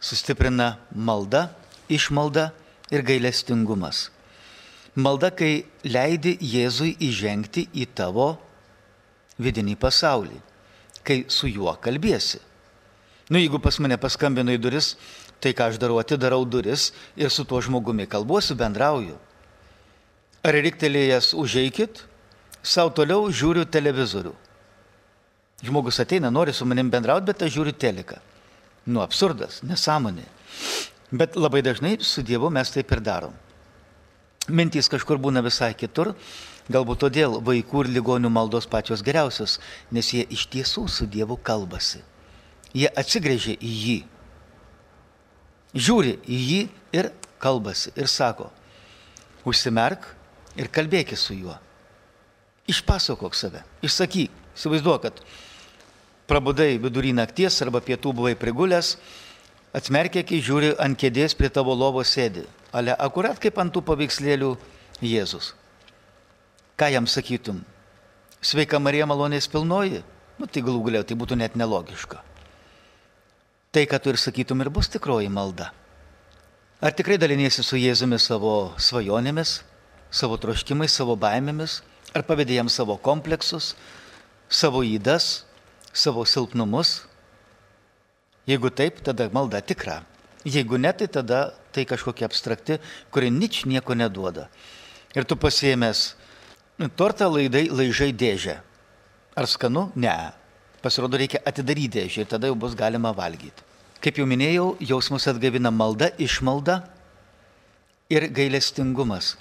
Sustiprina 0.01 0.79
malda, 0.97 1.51
išmalda 1.93 2.51
ir 2.89 3.05
gailestingumas. 3.05 4.07
Malda, 4.97 5.29
kai 5.29 5.67
leidi 5.85 6.39
Jėzui 6.41 6.95
įžengti 7.05 7.67
į 7.77 7.85
tavo 7.93 8.31
vidinį 9.37 9.75
pasaulį, 9.77 10.39
kai 11.05 11.25
su 11.29 11.51
juo 11.53 11.75
kalbėsi. 11.85 12.41
Nu, 13.29 13.37
jeigu 13.37 13.61
pas 13.61 13.77
mane 13.83 13.99
paskambino 14.01 14.55
į 14.55 14.61
duris, 14.63 14.95
tai 15.43 15.53
ką 15.53 15.69
aš 15.69 15.81
darau, 15.83 15.99
atidarau 16.01 16.47
duris 16.49 16.93
ir 17.19 17.29
su 17.29 17.45
tuo 17.45 17.61
žmogumi 17.61 18.07
kalbuosiu, 18.09 18.57
bendrauju. 18.57 19.19
Ar 20.47 20.57
riktelėjęs 20.65 21.35
užeikit, 21.37 22.05
savo 22.63 22.95
toliau 22.97 23.29
žiūriu 23.29 23.67
televizorių. 23.69 24.33
Žmogus 25.67 26.01
ateina, 26.01 26.31
nori 26.33 26.55
su 26.57 26.65
manim 26.65 26.89
bendrauti, 26.93 27.29
bet 27.29 27.45
aš 27.45 27.53
žiūriu 27.53 27.77
teleką. 27.77 28.21
Nu, 28.87 29.03
absurdas, 29.05 29.61
nesąmonė. 29.67 30.25
Bet 31.13 31.37
labai 31.37 31.61
dažnai 31.67 31.99
su 32.01 32.25
Dievu 32.25 32.49
mes 32.55 32.71
taip 32.73 32.93
ir 32.97 33.03
darom. 33.05 33.35
Mintys 34.47 34.91
kažkur 34.91 35.19
būna 35.19 35.43
visai 35.43 35.73
kitur, 35.75 36.13
galbūt 36.71 37.01
todėl 37.03 37.41
vaikų 37.43 37.85
ir 37.85 37.93
ligonių 37.97 38.31
maldos 38.31 38.69
pačios 38.71 39.03
geriausios, 39.07 39.59
nes 39.91 40.13
jie 40.15 40.27
iš 40.31 40.47
tiesų 40.53 40.87
su 40.91 41.07
Dievu 41.11 41.39
kalbasi. 41.39 42.03
Jie 42.77 42.87
atsigrėžia 42.91 43.57
į 43.59 43.73
jį, 43.83 43.99
žiūri 45.75 46.17
į 46.27 46.41
jį 46.51 46.61
ir 46.99 47.11
kalbasi 47.43 47.93
ir 47.97 48.11
sako, 48.11 48.51
užsimerk 49.47 50.07
ir 50.57 50.71
kalbėki 50.73 51.19
su 51.19 51.35
juo. 51.37 51.57
Išpasakok 52.67 53.35
save, 53.39 53.63
išsakyk, 53.87 54.33
įsivaizduok, 54.57 55.07
kad 55.07 55.21
prabudai 56.27 56.75
vidury 56.83 57.13
nakties 57.15 57.61
arba 57.63 57.83
pietų 57.85 58.15
buvai 58.17 58.35
prigulęs, 58.39 58.97
Atsmerkė, 59.77 60.23
kai 60.25 60.41
žiūri 60.41 60.73
ant 60.81 60.97
kėdės 60.97 61.35
prie 61.37 61.51
tavo 61.53 61.75
lovos 61.77 62.15
sėdi. 62.17 62.47
Ale 62.73 62.95
akurat 62.97 63.39
kaip 63.41 63.59
ant 63.61 63.73
tų 63.75 63.83
paveikslėlių 63.85 64.55
Jėzus. 65.05 65.53
Ką 66.77 66.89
jam 66.93 67.09
sakytum? 67.09 67.63
Sveika 68.41 68.81
Marija 68.81 69.07
malonės 69.09 69.49
pilnoji? 69.53 70.03
Nu 70.37 70.49
tai 70.49 70.63
galų 70.65 70.83
galiau 70.89 71.05
tai 71.05 71.17
būtų 71.17 71.39
net 71.41 71.57
nelogiška. 71.57 72.21
Tai, 73.73 73.85
ką 73.85 74.01
tu 74.01 74.13
ir 74.13 74.21
sakytum, 74.21 74.61
ir 74.61 74.71
bus 74.73 74.89
tikroji 74.93 75.29
malda. 75.33 75.71
Ar 76.81 76.93
tikrai 76.93 77.17
daliniesi 77.21 77.65
su 77.65 77.79
Jėzumi 77.81 78.19
savo 78.21 78.73
svajonėmis, 78.81 79.63
savo 80.13 80.37
troškimais, 80.41 80.93
savo 80.93 81.17
baimėmis, 81.17 81.81
ar 82.17 82.25
pavydė 82.29 82.59
jam 82.59 82.69
savo 82.73 82.99
kompleksus, 83.01 83.75
savo 84.49 84.83
įdas, 84.85 85.47
savo 85.97 86.25
silpnumus, 86.29 87.06
Jeigu 88.47 88.71
taip, 88.71 89.03
tada 89.03 89.27
malda 89.35 89.61
tikra. 89.61 90.05
Jeigu 90.47 90.79
ne, 90.79 90.93
tai 90.95 91.09
tada 91.11 91.55
tai 91.75 91.85
kažkokia 91.85 92.29
abstrakti, 92.31 92.79
kuri 93.11 93.31
nič 93.31 93.65
nieko 93.67 93.95
neduoda. 93.99 94.47
Ir 95.17 95.27
tu 95.27 95.35
pasiemęs 95.37 96.15
tortą 96.95 97.29
laidai 97.33 97.67
laižai 97.69 98.13
dėžę. 98.15 98.61
Ar 99.37 99.49
skanu? 99.51 99.91
Ne. 99.99 100.15
Pasirodo, 100.85 101.19
reikia 101.19 101.43
atidaryti 101.45 101.99
dėžę 101.99 102.23
ir 102.23 102.31
tada 102.31 102.47
jau 102.47 102.57
bus 102.57 102.77
galima 102.79 103.11
valgyti. 103.17 103.65
Kaip 104.01 104.21
jau 104.21 104.27
minėjau, 104.29 104.77
jausmus 104.79 105.27
atgavina 105.27 105.73
malda, 105.75 106.13
išmalda 106.21 106.85
ir 108.13 108.29
gailestingumas. 108.31 109.35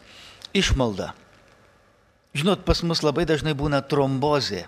Išmalda. 0.55 1.11
Žinot, 2.35 2.65
pas 2.67 2.81
mus 2.83 3.03
labai 3.05 3.27
dažnai 3.29 3.53
būna 3.55 3.83
trombozė. 3.85 4.65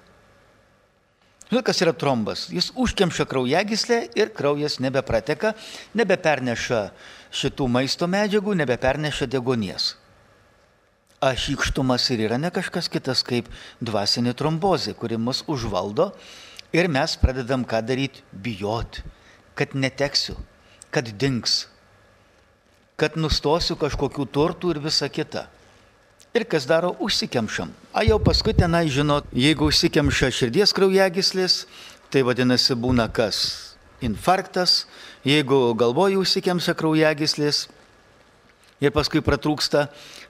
Žinot, 1.48 1.64
kas 1.64 1.80
yra 1.80 1.94
trombas? 1.96 2.48
Jis 2.52 2.74
užkemša 2.76 3.24
kraujagyslę 3.30 4.02
ir 4.20 4.34
kraujas 4.36 4.82
nebeprateka, 4.84 5.54
nebeperneša 5.96 6.82
šitų 7.32 7.68
maisto 7.72 8.10
medžiagų, 8.12 8.58
nebeperneša 8.64 9.30
degonies. 9.32 9.94
Ašykštumas 11.24 12.04
ir 12.14 12.26
yra 12.28 12.38
ne 12.38 12.52
kažkas 12.54 12.92
kitas 12.92 13.24
kaip 13.26 13.48
dvasinė 13.80 14.36
trombozė, 14.38 14.92
kuri 14.94 15.18
mus 15.18 15.46
užvaldo 15.48 16.12
ir 16.76 16.92
mes 16.92 17.16
pradedam 17.18 17.64
ką 17.66 17.80
daryti? 17.82 18.22
Bijoti, 18.32 19.02
kad 19.56 19.72
neteksiu, 19.74 20.36
kad 20.92 21.08
dings, 21.16 21.64
kad 23.00 23.16
nustosiu 23.16 23.80
kažkokių 23.80 24.28
turtų 24.36 24.76
ir 24.76 24.84
visa 24.84 25.08
kita. 25.08 25.48
Ir 26.36 26.44
kas 26.46 26.68
daro, 26.70 26.92
užsikemšam. 27.02 27.72
A 27.98 28.04
jau 28.06 28.20
paskui 28.22 28.54
tenai 28.54 28.86
žinot, 28.94 29.26
jeigu 29.34 29.72
užsikemša 29.72 30.28
širdies 30.30 30.70
kraujagislis, 30.78 31.64
tai 32.14 32.22
vadinasi 32.22 32.76
būna 32.78 33.08
kas? 33.10 33.38
Infarktas, 34.06 34.84
jeigu 35.26 35.74
galvoju 35.74 36.20
užsikemša 36.22 36.76
kraujagislis 36.78 37.64
ir 38.86 38.94
paskui 38.94 39.24
pratrūksta, 39.26 39.88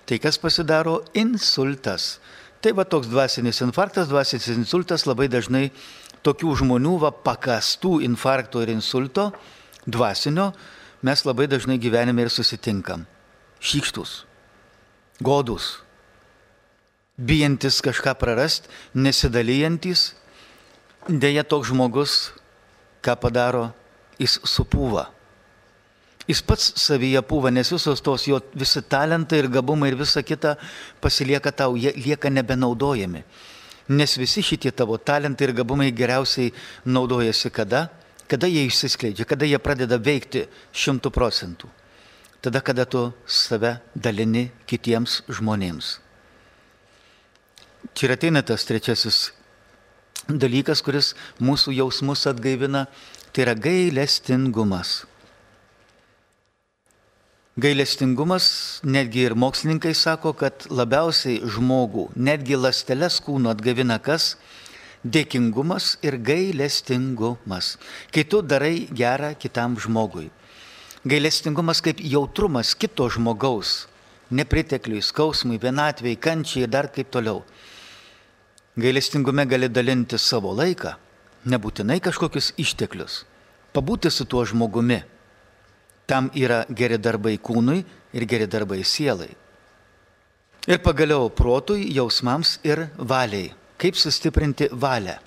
tai 0.07 0.15
kas 0.23 0.39
pasidaro? 0.39 1.01
Insultas. 1.11 2.21
Tai 2.63 2.71
va 2.77 2.85
toks 2.87 3.09
dvasinis 3.11 3.59
infarktas, 3.65 4.07
dvasinis 4.07 4.47
insultas 4.55 5.03
labai 5.03 5.27
dažnai 5.27 5.65
tokių 6.23 6.53
žmonių, 6.61 6.93
va 7.03 7.11
pakastų 7.11 7.97
infarkto 8.07 8.63
ir 8.63 8.71
insulto, 8.71 9.33
dvasinio, 9.83 10.53
mes 11.03 11.25
labai 11.27 11.49
dažnai 11.51 11.75
gyvenime 11.83 12.23
ir 12.23 12.31
susitinkam. 12.31 13.03
Šykštus, 13.59 14.21
godus, 15.19 15.81
bijantis 17.17 17.81
kažką 17.81 18.13
prarast, 18.21 18.69
nesidalyjantis, 18.93 20.13
dėja 21.09 21.43
toks 21.43 21.71
žmogus, 21.71 22.15
ką 23.01 23.17
padaro, 23.19 23.71
jis 24.21 24.37
supūva. 24.45 25.07
Jis 26.27 26.41
pats 26.43 26.73
savyje 26.81 27.21
pūva, 27.23 27.49
nes 27.55 27.69
visos 27.71 28.01
tos 28.03 28.25
jo 28.27 28.41
visi 28.53 28.81
talentai 28.83 29.39
ir 29.39 29.47
gabumai 29.47 29.93
ir 29.93 29.95
visa 29.95 30.21
kita 30.21 30.57
pasilieka 31.01 31.53
tau, 31.55 31.77
jie 31.79 31.93
lieka 31.95 32.29
nebenaudojami. 32.29 33.23
Nes 33.87 34.17
visi 34.19 34.43
šitie 34.43 34.73
tavo 34.75 34.97
talentai 34.99 35.47
ir 35.47 35.55
gabumai 35.55 35.93
geriausiai 35.95 36.51
naudojasi 36.83 37.51
kada? 37.55 37.87
Kada 38.27 38.49
jie 38.51 38.65
išsiskleidžia, 38.67 39.23
kada 39.23 39.47
jie 39.47 39.55
pradeda 39.63 39.95
veikti 39.95 40.43
šimtų 40.75 41.13
procentų. 41.15 41.71
Tada, 42.43 42.59
kada 42.59 42.83
tu 42.85 43.07
save 43.23 43.77
dalini 43.95 44.49
kitiems 44.67 45.21
žmonėms. 45.31 46.06
Čia 47.95 48.09
ir 48.09 48.15
ateina 48.17 48.43
tas 48.45 48.65
trečiasis 48.67 49.31
dalykas, 50.27 50.81
kuris 50.83 51.13
mūsų 51.39 51.75
jausmus 51.77 52.25
atgaivina, 52.27 52.87
tai 53.31 53.45
yra 53.45 53.55
gailestingumas. 53.55 55.05
Gailestingumas, 57.57 58.81
netgi 58.85 59.23
ir 59.25 59.33
mokslininkai 59.33 59.95
sako, 59.97 60.35
kad 60.37 60.67
labiausiai 60.69 61.39
žmogų, 61.41 62.11
netgi 62.13 62.59
lasteles 62.59 63.17
kūno 63.25 63.49
atgavina 63.49 63.97
kas? 63.97 64.35
Dėkingumas 65.01 65.95
ir 66.05 66.19
gailestingumas. 66.21 67.77
Kai 68.13 68.25
tu 68.29 68.43
darai 68.45 68.85
gerą 68.93 69.31
kitam 69.39 69.77
žmogui. 69.79 70.27
Gailestingumas 71.07 71.81
kaip 71.81 72.01
jautrumas 72.03 72.75
kito 72.75 73.07
žmogaus, 73.09 73.87
nepritekliui, 74.29 75.01
skausmui, 75.01 75.57
vienatvėjai, 75.61 76.19
kančiai 76.19 76.65
ir 76.67 76.73
dar 76.73 76.91
kaip 76.93 77.09
toliau. 77.13 77.41
Gailestingume 78.77 79.45
gali 79.49 79.69
dalinti 79.73 80.19
savo 80.21 80.51
laiką, 80.53 80.91
nebūtinai 81.49 81.97
kažkokius 82.05 82.51
išteklius, 82.61 83.23
pabūti 83.73 84.11
su 84.13 84.27
tuo 84.29 84.43
žmogumi. 84.45 84.99
Tam 86.05 86.29
yra 86.37 86.59
geri 86.69 86.99
darbai 87.01 87.39
kūnui 87.41 87.79
ir 88.13 88.25
geri 88.29 88.45
darbai 88.45 88.83
sielai. 88.85 89.31
Ir 90.67 90.77
pagaliau 90.83 91.31
protui, 91.33 91.87
jausmams 91.95 92.59
ir 92.67 92.85
valiai. 92.99 93.49
Kaip 93.81 93.97
sustiprinti 93.97 94.69
valią? 94.71 95.17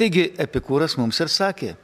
Taigi 0.00 0.30
Epikūras 0.40 0.96
mums 0.96 1.20
ir 1.20 1.28
sakė, 1.28 1.74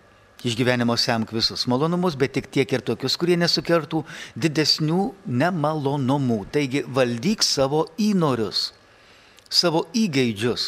iš 0.47 0.57
gyvenimo 0.57 0.97
semk 0.97 1.33
visus 1.37 1.67
malonumus, 1.69 2.17
bet 2.17 2.33
tik 2.33 2.49
tiek 2.49 2.73
ir 2.73 2.85
tokius, 2.87 3.17
kurie 3.21 3.37
nesukertų 3.37 4.07
didesnių 4.41 5.03
nemalonumų. 5.27 6.41
Taigi 6.55 6.85
valdyk 6.89 7.45
savo 7.45 7.87
įnorius, 8.01 8.71
savo 9.49 9.87
įgeidžius. 9.95 10.67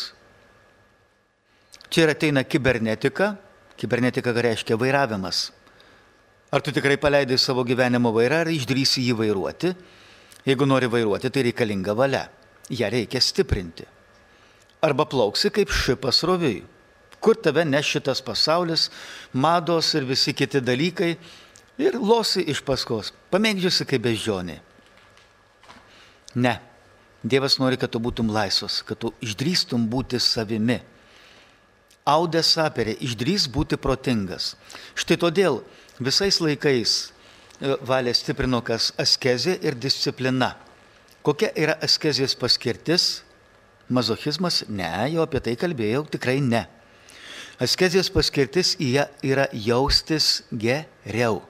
Čia 1.89 2.07
ir 2.07 2.15
ateina 2.15 2.45
kibernetika. 2.45 3.35
Kibernetika 3.79 4.33
reiškia 4.35 4.77
vairavimas. 4.77 5.49
Ar 6.51 6.65
tu 6.65 6.73
tikrai 6.73 6.97
paleidai 6.99 7.39
savo 7.39 7.63
gyvenimo 7.65 8.11
vairą, 8.15 8.43
ar 8.45 8.51
išdrysi 8.51 9.05
jį 9.05 9.19
vairuoti? 9.21 9.75
Jeigu 10.49 10.67
nori 10.67 10.89
vairuoti, 10.91 11.31
tai 11.31 11.45
reikalinga 11.51 11.95
valia. 11.95 12.25
Ja 12.71 12.89
reikia 12.91 13.21
stiprinti. 13.21 13.87
Arba 14.85 15.07
plauksi 15.09 15.51
kaip 15.53 15.73
šipas 15.73 16.23
roviui 16.29 16.63
kur 17.21 17.37
tave 17.43 17.65
ne 17.65 17.83
šitas 17.83 18.23
pasaulis, 18.23 18.89
mados 19.33 19.95
ir 19.95 20.07
visi 20.07 20.33
kiti 20.35 20.61
dalykai 20.61 21.17
ir 21.79 21.99
losi 21.99 22.45
iš 22.51 22.63
paskos, 22.67 23.13
pamėgdžiusi 23.33 23.87
kaip 23.89 24.05
beždžionė. 24.07 24.59
Ne, 26.39 26.55
Dievas 27.23 27.59
nori, 27.59 27.77
kad 27.81 27.91
tu 27.91 27.99
būtum 27.99 28.31
laisvas, 28.31 28.79
kad 28.87 28.99
tu 29.03 29.11
išdrįstum 29.25 29.89
būti 29.91 30.21
savimi. 30.23 30.79
Audė 32.09 32.45
saperė, 32.47 32.95
išdrys 33.05 33.49
būti 33.51 33.77
protingas. 33.77 34.55
Štai 34.97 35.19
todėl 35.21 35.61
visais 35.99 36.39
laikais 36.41 36.93
e, 37.61 37.75
valė 37.85 38.15
stiprino 38.15 38.63
kas 38.65 38.93
askezė 38.97 39.59
ir 39.67 39.77
disciplina. 39.77 40.55
Kokia 41.27 41.51
yra 41.59 41.75
askezės 41.85 42.39
paskirtis? 42.39 43.25
Mazochizmas? 43.91 44.63
Ne, 44.69 44.89
jau 45.13 45.25
apie 45.25 45.43
tai 45.43 45.57
kalbėjau, 45.59 46.07
tikrai 46.13 46.39
ne. 46.45 46.67
Askezijos 47.59 48.13
paskirtis 48.15 48.77
yra 48.79 49.49
jaustis 49.51 50.45
geriau. 50.55 51.43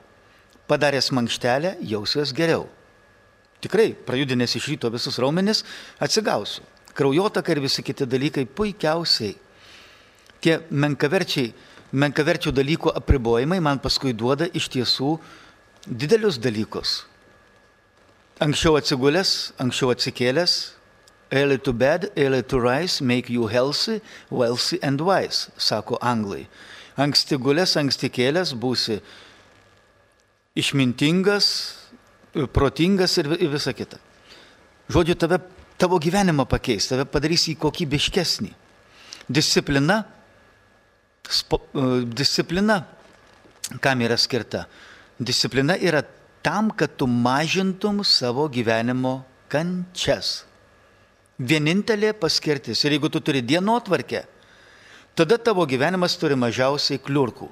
Padaręs 0.68 1.12
mankštelę, 1.12 1.76
jausiuos 1.84 2.32
geriau. 2.32 2.64
Tikrai, 3.64 3.90
prajudinęs 4.06 4.54
iš 4.58 4.68
ryto 4.70 4.90
visus 4.94 5.18
raumenis, 5.18 5.64
atsigausiu. 5.98 6.62
Kraujotaka 6.94 7.52
ir 7.54 7.62
visi 7.62 7.82
kiti 7.82 8.06
dalykai 8.06 8.46
puikiausiai. 8.46 9.34
Tie 10.42 10.60
menkaverčiai, 10.70 11.52
menkaverčių 11.92 12.52
dalykų 12.54 12.94
apribojimai 13.00 13.58
man 13.62 13.82
paskui 13.82 14.14
duoda 14.14 14.46
iš 14.54 14.70
tiesų 14.74 15.16
didelius 15.86 16.38
dalykus. 16.38 17.02
Anksčiau 18.42 18.78
atsigulęs, 18.78 19.54
anksčiau 19.58 19.90
atsikėlęs, 19.94 20.58
Early 21.30 21.58
to 21.58 21.74
bed, 21.74 22.10
early 22.16 22.42
to 22.42 22.58
rise 22.58 23.02
make 23.02 23.28
you 23.28 23.48
healthy, 23.48 24.00
wealthy 24.30 24.78
and 24.82 24.98
wise, 25.00 25.50
sako 25.58 25.98
anglai. 26.00 26.46
Anksti 26.96 27.36
gulės, 27.36 27.76
anksti 27.76 28.08
kėlės 28.08 28.54
būsi 28.56 29.02
išmintingas, 30.56 31.77
protingas 32.46 33.16
ir 33.18 33.28
visa 33.50 33.72
kita. 33.72 33.98
Žodžiu, 34.88 35.16
tave, 35.18 35.40
tavo 35.76 35.98
gyvenimą 35.98 36.46
pakeis, 36.48 36.88
tave 36.88 37.04
padarys 37.04 37.48
į 37.50 37.58
kokybiškesnį. 37.60 38.52
Disciplina, 39.28 40.04
spo, 41.28 41.60
e, 41.74 42.04
disciplina, 42.06 42.84
kam 43.80 44.00
yra 44.00 44.16
skirta? 44.16 44.66
Disciplina 45.18 45.76
yra 45.76 46.04
tam, 46.42 46.70
kad 46.70 46.96
tu 46.96 47.06
mažintum 47.06 48.04
savo 48.06 48.48
gyvenimo 48.48 49.24
kančias 49.50 50.48
vienintelė 51.38 52.12
paskirtis. 52.18 52.82
Ir 52.84 52.96
jeigu 52.96 53.10
tu 53.10 53.20
turi 53.22 53.42
dienotvarkę, 53.42 54.24
tada 55.14 55.38
tavo 55.38 55.66
gyvenimas 55.66 56.18
turi 56.18 56.36
mažiausiai 56.38 57.00
kliurkų. 57.02 57.48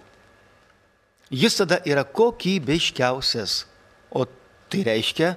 Jis 1.30 1.58
tada 1.58 1.80
yra 1.86 2.04
kokybiškiausias, 2.06 3.64
tai 4.70 4.82
reiškia 4.86 5.36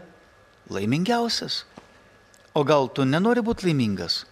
laimingiausias. 0.69 1.63
O 2.53 2.63
gal 2.65 2.89
tu 2.93 3.05
nenori 3.05 3.43
būti 3.45 3.69
laimingas? 3.69 4.23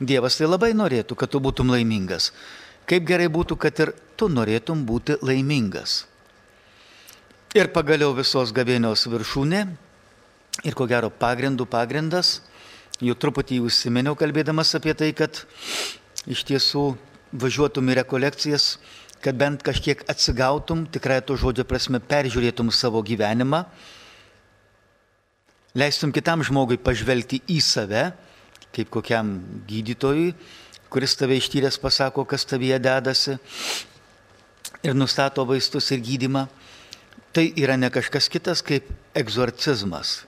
Dievas 0.00 0.38
tai 0.40 0.48
labai 0.48 0.72
norėtų, 0.72 1.16
kad 1.16 1.30
tu 1.30 1.40
būtum 1.44 1.72
laimingas. 1.72 2.30
Kaip 2.88 3.04
gerai 3.06 3.28
būtų, 3.28 3.56
kad 3.60 3.80
ir 3.84 3.92
tu 4.16 4.30
norėtum 4.32 4.86
būti 4.88 5.18
laimingas. 5.22 6.06
Ir 7.54 7.68
pagaliau 7.74 8.14
visos 8.16 8.52
gavėnios 8.54 9.04
viršūnė 9.10 9.64
ir 10.64 10.76
ko 10.78 10.86
gero 10.86 11.10
pagrindų 11.10 11.66
pagrindas 11.68 12.40
jau 13.00 13.16
truputį 13.16 13.60
užsiminiau 13.64 14.16
kalbėdamas 14.18 14.74
apie 14.76 14.94
tai, 14.94 15.10
kad 15.16 15.42
iš 16.28 16.44
tiesų 16.48 16.84
važiuotum 17.32 17.88
į 17.88 17.96
rekolekcijas, 18.00 18.76
kad 19.24 19.38
bent 19.40 19.64
kažkiek 19.64 20.02
atsigautum, 20.10 20.84
tikrai 20.92 21.20
to 21.24 21.36
žodžio 21.40 21.64
prasme 21.68 22.00
peržiūrėtum 22.00 22.72
savo 22.74 23.02
gyvenimą, 23.04 23.64
leistum 25.74 26.12
kitam 26.12 26.42
žmogui 26.46 26.78
pažvelgti 26.82 27.40
į 27.50 27.60
save, 27.62 28.10
kaip 28.74 28.90
kokiam 28.90 29.38
gydytojui, 29.68 30.32
kuris 30.90 31.14
tave 31.18 31.38
ištyręs 31.38 31.78
pasako, 31.82 32.24
kas 32.26 32.46
tavyje 32.46 32.78
dedasi 32.82 33.36
ir 34.82 34.96
nustato 34.96 35.44
vaistus 35.46 35.90
ir 35.94 36.02
gydimą. 36.02 36.46
Tai 37.30 37.44
yra 37.62 37.76
ne 37.78 37.90
kažkas 37.94 38.26
kitas 38.26 38.62
kaip 38.66 38.88
egzorcizmas. 39.14 40.24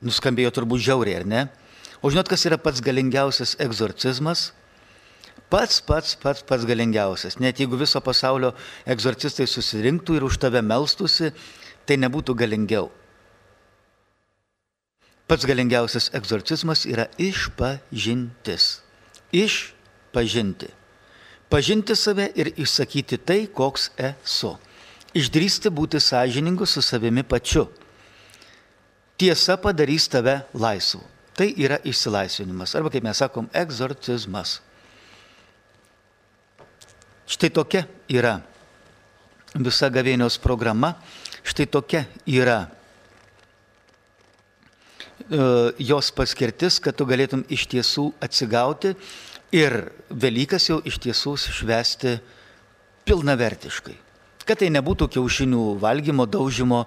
Nuskambėjo 0.00 0.52
turbūt 0.54 0.84
žiauriai, 0.86 1.18
ar 1.20 1.26
ne? 1.26 1.40
O 2.00 2.08
žinot, 2.12 2.30
kas 2.30 2.46
yra 2.46 2.56
pats 2.56 2.80
galingiausias 2.80 3.56
egzorcizmas? 3.60 4.52
Pats, 5.50 5.80
pats, 5.82 6.14
pats, 6.14 6.44
pats 6.46 6.64
galingiausias. 6.64 7.40
Net 7.42 7.58
jeigu 7.58 7.76
viso 7.80 7.98
pasaulio 8.00 8.54
egzorcistai 8.86 9.48
susirinktų 9.50 10.20
ir 10.20 10.28
už 10.28 10.38
tave 10.38 10.62
melstusi, 10.62 11.32
tai 11.84 11.98
nebūtų 11.98 12.38
galingiau. 12.38 12.86
Pats 15.30 15.46
galingiausias 15.46 16.10
egzorcizmas 16.16 16.82
yra 16.90 17.06
išpažintis. 17.14 18.80
Išpažinti. 19.30 20.72
Pažinti 21.50 21.94
save 21.94 22.26
ir 22.34 22.50
išsakyti 22.58 23.18
tai, 23.22 23.44
koks 23.46 23.92
esu. 23.94 24.56
Išdrysti 25.14 25.70
būti 25.70 26.02
sąžiningu 26.02 26.66
su 26.66 26.82
savimi 26.82 27.22
pačiu 27.22 27.68
tiesa 29.20 29.56
padarys 29.60 30.08
tave 30.08 30.40
laisvu. 30.56 31.02
Tai 31.36 31.52
yra 31.60 31.76
išsilaisvinimas, 31.84 32.72
arba 32.76 32.88
kaip 32.92 33.04
mes 33.04 33.20
sakom, 33.20 33.48
egzorcizmas. 33.52 34.58
Štai 37.30 37.50
tokia 37.52 37.84
yra 38.08 38.38
visa 39.54 39.90
gavėnios 39.92 40.40
programa, 40.40 40.94
štai 41.44 41.68
tokia 41.68 42.06
yra 42.26 42.64
jos 45.30 46.10
paskirtis, 46.10 46.80
kad 46.82 46.96
tu 46.98 47.06
galėtum 47.06 47.44
iš 47.48 47.66
tiesų 47.70 48.10
atsigauti 48.22 48.94
ir 49.54 49.92
Velykas 50.10 50.68
jau 50.70 50.80
iš 50.82 50.98
tiesų 50.98 51.36
švesti 51.38 52.16
pilnavertiškai. 53.06 53.94
Kad 54.46 54.62
tai 54.62 54.70
nebūtų 54.74 55.06
kiaušinių 55.14 55.76
valgymo, 55.78 56.26
daužimo 56.26 56.84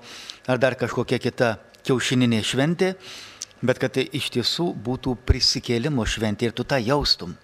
ar 0.48 0.60
dar 0.60 0.76
kažkokia 0.76 1.22
kita 1.24 1.54
kiaušininė 1.88 2.42
šventė, 2.44 2.94
bet 3.64 3.80
kad 3.80 3.96
tai 3.96 4.10
iš 4.12 4.28
tiesų 4.36 4.74
būtų 4.76 5.16
prisikėlimo 5.24 6.04
šventė 6.04 6.50
ir 6.50 6.56
tu 6.56 6.68
tą 6.68 6.82
jaustum. 6.84 7.38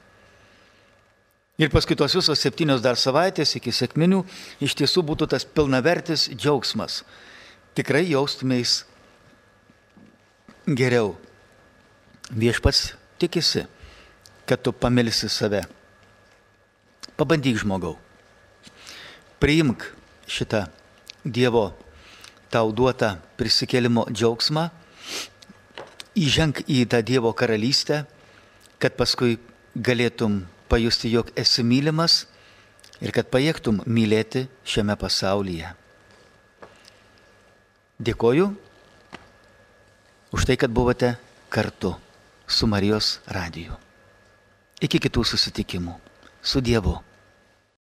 Ir 1.60 1.72
paskui 1.72 1.96
tos 2.00 2.16
visos 2.16 2.40
septynios 2.40 2.84
dar 2.84 2.96
savaitės 3.00 3.56
iki 3.60 3.72
sėkminių 3.76 4.22
iš 4.64 4.76
tiesų 4.80 5.04
būtų 5.08 5.28
tas 5.32 5.44
pilnavertis 5.44 6.30
džiaugsmas. 6.32 7.04
Tikrai 7.76 8.06
jaustumės 8.08 8.86
geriau. 10.76 11.16
Viešpats 12.30 12.94
tikisi, 13.22 13.66
kad 14.46 14.62
tu 14.62 14.74
pamilsi 14.74 15.30
save. 15.30 15.64
Pabandyk 17.18 17.58
žmogau. 17.60 17.98
Priimk 19.40 19.86
šitą 20.28 20.68
Dievo 21.26 21.74
tau 22.50 22.72
duotą 22.72 23.18
prisikėlimo 23.38 24.08
džiaugsmą, 24.10 24.70
įženk 26.18 26.64
į 26.68 26.86
tą 26.90 27.02
Dievo 27.06 27.34
karalystę, 27.34 28.06
kad 28.80 28.96
paskui 28.98 29.38
galėtum 29.76 30.46
pajusti, 30.72 31.12
jog 31.12 31.32
esi 31.38 31.64
mylimas 31.66 32.24
ir 33.04 33.14
kad 33.16 33.30
pajėgtum 33.32 33.84
mylėti 33.86 34.48
šiame 34.68 34.96
pasaulyje. 35.00 35.74
Dėkoju 38.00 38.48
už 40.32 40.46
tai, 40.46 40.58
kad 40.58 40.72
buvote 40.72 41.16
kartu 41.50 41.96
su 42.48 42.68
Marijos 42.68 43.20
radiju. 43.28 43.74
Iki 44.80 45.00
kitų 45.08 45.26
susitikimų. 45.26 45.96
Su 46.42 46.62
Dievu. 46.62 46.96